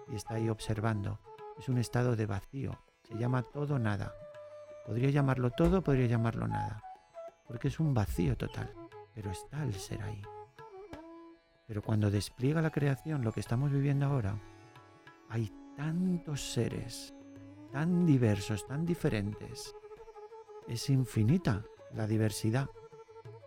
y 0.09 0.17
está 0.17 0.35
ahí 0.35 0.49
observando, 0.49 1.19
es 1.59 1.69
un 1.69 1.79
estado 1.79 2.17
de 2.17 2.27
vacío. 2.27 2.79
Se 3.03 3.15
llama 3.17 3.43
todo 3.43 3.79
nada. 3.79 4.15
Podría 4.87 5.11
llamarlo 5.11 5.51
todo, 5.51 5.83
podría 5.83 6.07
llamarlo 6.07 6.47
nada. 6.49 6.83
Porque 7.47 7.69
es 7.69 7.81
un 7.81 7.95
vacío 7.95 8.37
total. 8.37 8.73
Pero 9.15 9.31
está 9.31 9.63
el 9.63 9.75
ser 9.75 10.03
ahí. 10.03 10.23
Pero 11.67 11.83
cuando 11.83 12.11
despliega 12.11 12.63
la 12.63 12.71
creación, 12.71 13.23
lo 13.23 13.33
que 13.33 13.41
estamos 13.41 13.71
viviendo 13.71 14.07
ahora, 14.07 14.37
hay 15.29 15.51
tantos 15.77 16.53
seres, 16.53 17.15
tan 17.73 18.07
diversos, 18.07 18.67
tan 18.67 18.85
diferentes. 18.85 19.75
Es 20.69 20.91
infinita 20.91 21.65
la 21.93 22.07
diversidad. 22.07 22.69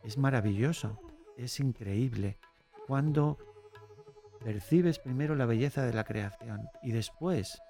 Es 0.03 0.17
maravilloso, 0.17 0.99
es 1.37 1.59
increíble. 1.59 2.37
Cuando 2.87 3.37
percibes 4.43 4.99
primero 4.99 5.35
la 5.35 5.45
belleza 5.45 5.83
de 5.83 5.93
la 5.93 6.03
creación 6.03 6.67
y 6.83 6.91
después, 6.91 7.61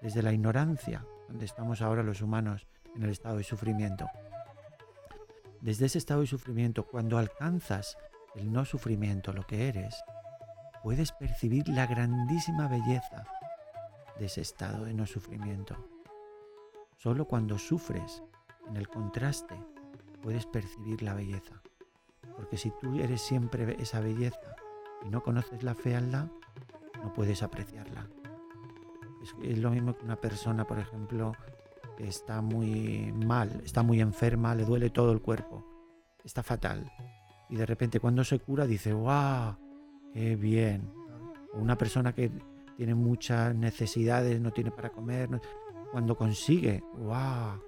desde 0.00 0.22
la 0.22 0.32
ignorancia, 0.32 1.04
donde 1.28 1.44
estamos 1.44 1.82
ahora 1.82 2.02
los 2.02 2.22
humanos 2.22 2.66
en 2.94 3.02
el 3.02 3.10
estado 3.10 3.36
de 3.36 3.44
sufrimiento, 3.44 4.06
desde 5.60 5.86
ese 5.86 5.98
estado 5.98 6.20
de 6.20 6.26
sufrimiento, 6.26 6.86
cuando 6.86 7.18
alcanzas 7.18 7.96
el 8.34 8.52
no 8.52 8.64
sufrimiento, 8.64 9.32
lo 9.32 9.46
que 9.46 9.68
eres, 9.68 10.02
puedes 10.82 11.12
percibir 11.12 11.68
la 11.68 11.86
grandísima 11.86 12.68
belleza 12.68 13.24
de 14.18 14.26
ese 14.26 14.42
estado 14.42 14.84
de 14.84 14.94
no 14.94 15.06
sufrimiento. 15.06 15.95
Solo 17.06 17.26
cuando 17.26 17.56
sufres, 17.56 18.24
en 18.68 18.76
el 18.76 18.88
contraste, 18.88 19.54
puedes 20.22 20.44
percibir 20.44 21.02
la 21.02 21.14
belleza. 21.14 21.62
Porque 22.34 22.56
si 22.56 22.72
tú 22.80 22.98
eres 22.98 23.20
siempre 23.20 23.76
esa 23.80 24.00
belleza 24.00 24.56
y 25.04 25.10
no 25.10 25.22
conoces 25.22 25.62
la 25.62 25.76
fealdad, 25.76 26.26
no 27.00 27.12
puedes 27.12 27.44
apreciarla. 27.44 28.08
Es, 29.40 29.56
lo 29.58 29.70
mismo 29.70 29.96
que 29.96 30.04
una 30.04 30.16
persona, 30.16 30.66
por 30.66 30.80
ejemplo, 30.80 31.36
que 31.96 32.08
está 32.08 32.42
muy 32.42 33.12
mal, 33.12 33.60
está 33.64 33.84
muy 33.84 34.00
enferma, 34.00 34.56
le 34.56 34.64
duele 34.64 34.90
todo 34.90 35.12
el 35.12 35.22
cuerpo, 35.22 35.64
está 36.24 36.42
fatal. 36.42 36.90
Y 37.48 37.54
de 37.54 37.66
repente 37.66 38.00
cuando 38.00 38.24
se 38.24 38.40
cura 38.40 38.66
dice, 38.66 38.92
¡guau! 38.92 39.54
¡Qué 40.12 40.34
bien! 40.34 40.92
O 41.54 41.58
una 41.60 41.78
persona 41.78 42.12
que 42.12 42.32
tiene 42.76 42.96
muchas 42.96 43.54
necesidades, 43.54 44.40
no 44.40 44.50
tiene 44.50 44.72
para 44.72 44.90
comer, 44.90 45.30
cuando 45.90 46.16
consigue, 46.16 46.82
¡wow! 46.94 47.62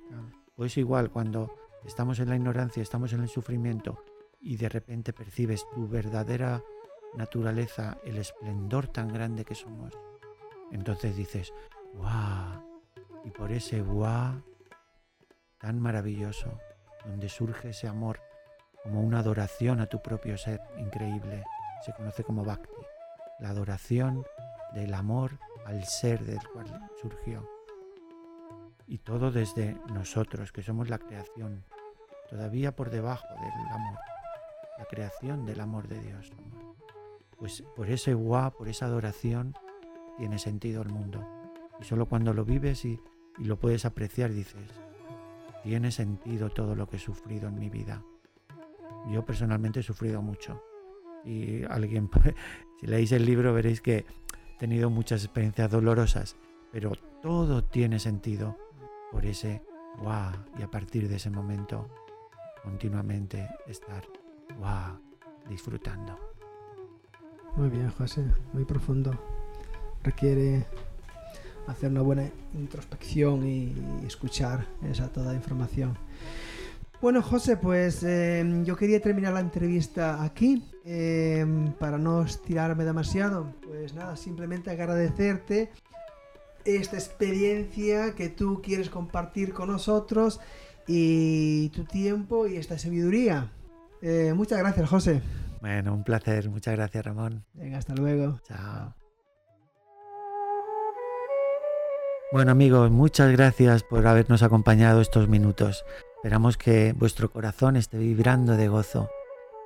Pues 0.54 0.76
igual, 0.76 1.10
cuando 1.10 1.54
estamos 1.84 2.18
en 2.20 2.28
la 2.28 2.36
ignorancia, 2.36 2.82
estamos 2.82 3.12
en 3.12 3.22
el 3.22 3.28
sufrimiento 3.28 4.04
y 4.40 4.56
de 4.56 4.68
repente 4.68 5.12
percibes 5.12 5.66
tu 5.74 5.88
verdadera 5.88 6.62
naturaleza, 7.14 7.98
el 8.04 8.18
esplendor 8.18 8.88
tan 8.88 9.08
grande 9.08 9.44
que 9.44 9.54
somos, 9.54 9.92
entonces 10.70 11.16
dices, 11.16 11.52
¡wow! 11.94 12.62
Y 13.24 13.30
por 13.30 13.52
ese 13.52 13.82
¡wow! 13.82 14.42
tan 15.58 15.80
maravilloso, 15.80 16.58
donde 17.04 17.28
surge 17.28 17.70
ese 17.70 17.88
amor 17.88 18.20
como 18.82 19.00
una 19.00 19.20
adoración 19.20 19.80
a 19.80 19.86
tu 19.86 20.00
propio 20.00 20.38
ser 20.38 20.60
increíble, 20.78 21.44
se 21.84 21.92
conoce 21.92 22.22
como 22.22 22.44
Bhakti, 22.44 22.82
la 23.40 23.50
adoración 23.50 24.24
del 24.74 24.94
amor 24.94 25.38
al 25.64 25.84
ser 25.84 26.24
del 26.24 26.40
cual 26.52 26.88
surgió. 27.00 27.57
Y 28.88 28.98
todo 28.98 29.30
desde 29.30 29.76
nosotros, 29.92 30.50
que 30.50 30.62
somos 30.62 30.88
la 30.88 30.98
creación, 30.98 31.62
todavía 32.30 32.74
por 32.74 32.90
debajo 32.90 33.26
del 33.34 33.72
amor, 33.72 33.98
la 34.78 34.84
creación 34.86 35.44
del 35.44 35.60
amor 35.60 35.88
de 35.88 36.00
Dios. 36.00 36.32
Pues 37.38 37.62
por 37.76 37.90
ese 37.90 38.14
guá, 38.14 38.50
por 38.50 38.68
esa 38.68 38.86
adoración, 38.86 39.54
tiene 40.16 40.38
sentido 40.38 40.82
el 40.82 40.88
mundo. 40.88 41.22
Y 41.80 41.84
solo 41.84 42.06
cuando 42.06 42.32
lo 42.32 42.44
vives 42.44 42.84
y, 42.84 42.98
y 43.38 43.44
lo 43.44 43.58
puedes 43.58 43.84
apreciar 43.84 44.32
dices, 44.32 44.64
tiene 45.62 45.92
sentido 45.92 46.48
todo 46.48 46.74
lo 46.74 46.88
que 46.88 46.96
he 46.96 47.00
sufrido 47.00 47.48
en 47.48 47.58
mi 47.58 47.68
vida. 47.68 48.02
Yo 49.10 49.24
personalmente 49.24 49.80
he 49.80 49.82
sufrido 49.82 50.22
mucho. 50.22 50.62
Y 51.24 51.62
alguien, 51.64 52.10
si 52.80 52.86
leéis 52.86 53.12
el 53.12 53.26
libro 53.26 53.52
veréis 53.52 53.80
que 53.80 53.98
he 53.98 54.58
tenido 54.58 54.88
muchas 54.90 55.24
experiencias 55.24 55.70
dolorosas, 55.70 56.36
pero 56.72 56.92
todo 57.22 57.64
tiene 57.64 57.98
sentido 57.98 58.56
por 59.10 59.24
ese 59.24 59.62
wow 59.98 60.32
y 60.58 60.62
a 60.62 60.70
partir 60.70 61.08
de 61.08 61.16
ese 61.16 61.30
momento 61.30 61.88
continuamente 62.62 63.48
estar 63.66 64.04
wow 64.58 64.98
disfrutando. 65.48 66.18
Muy 67.56 67.70
bien, 67.70 67.90
José, 67.90 68.24
muy 68.52 68.64
profundo. 68.64 69.18
Requiere 70.02 70.66
hacer 71.66 71.90
una 71.90 72.02
buena 72.02 72.30
introspección 72.54 73.46
y 73.46 73.74
escuchar 74.06 74.66
esa 74.82 75.08
toda 75.08 75.34
información. 75.34 75.96
Bueno, 77.00 77.22
José, 77.22 77.56
pues 77.56 78.02
em, 78.02 78.64
yo 78.64 78.76
quería 78.76 79.00
terminar 79.00 79.32
la 79.32 79.40
entrevista 79.40 80.22
aquí 80.22 80.64
em, 80.84 81.72
para 81.74 81.96
no 81.96 82.22
estirarme 82.22 82.84
demasiado. 82.84 83.54
Pues 83.64 83.94
nada, 83.94 84.16
simplemente 84.16 84.70
agradecerte 84.70 85.70
esta 86.76 86.96
experiencia 86.96 88.14
que 88.14 88.28
tú 88.28 88.60
quieres 88.62 88.90
compartir 88.90 89.52
con 89.52 89.70
nosotros 89.70 90.40
y 90.86 91.68
tu 91.70 91.84
tiempo 91.84 92.46
y 92.46 92.56
esta 92.56 92.78
sabiduría. 92.78 93.50
Eh, 94.02 94.32
muchas 94.34 94.58
gracias, 94.58 94.88
José. 94.88 95.22
Bueno, 95.60 95.94
un 95.94 96.04
placer. 96.04 96.48
Muchas 96.48 96.76
gracias, 96.76 97.04
Ramón. 97.04 97.44
Venga, 97.54 97.78
hasta 97.78 97.94
luego. 97.94 98.38
Chao. 98.46 98.94
Bueno 102.30 102.52
amigos, 102.52 102.90
muchas 102.90 103.32
gracias 103.32 103.82
por 103.82 104.06
habernos 104.06 104.42
acompañado 104.42 105.00
estos 105.00 105.28
minutos. 105.28 105.86
Esperamos 106.16 106.58
que 106.58 106.92
vuestro 106.92 107.30
corazón 107.30 107.76
esté 107.76 107.96
vibrando 107.96 108.58
de 108.58 108.68
gozo 108.68 109.08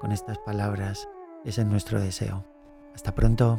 con 0.00 0.12
estas 0.12 0.38
palabras. 0.38 1.08
Ese 1.44 1.62
es 1.62 1.66
nuestro 1.66 2.00
deseo. 2.00 2.44
Hasta 2.94 3.16
pronto. 3.16 3.58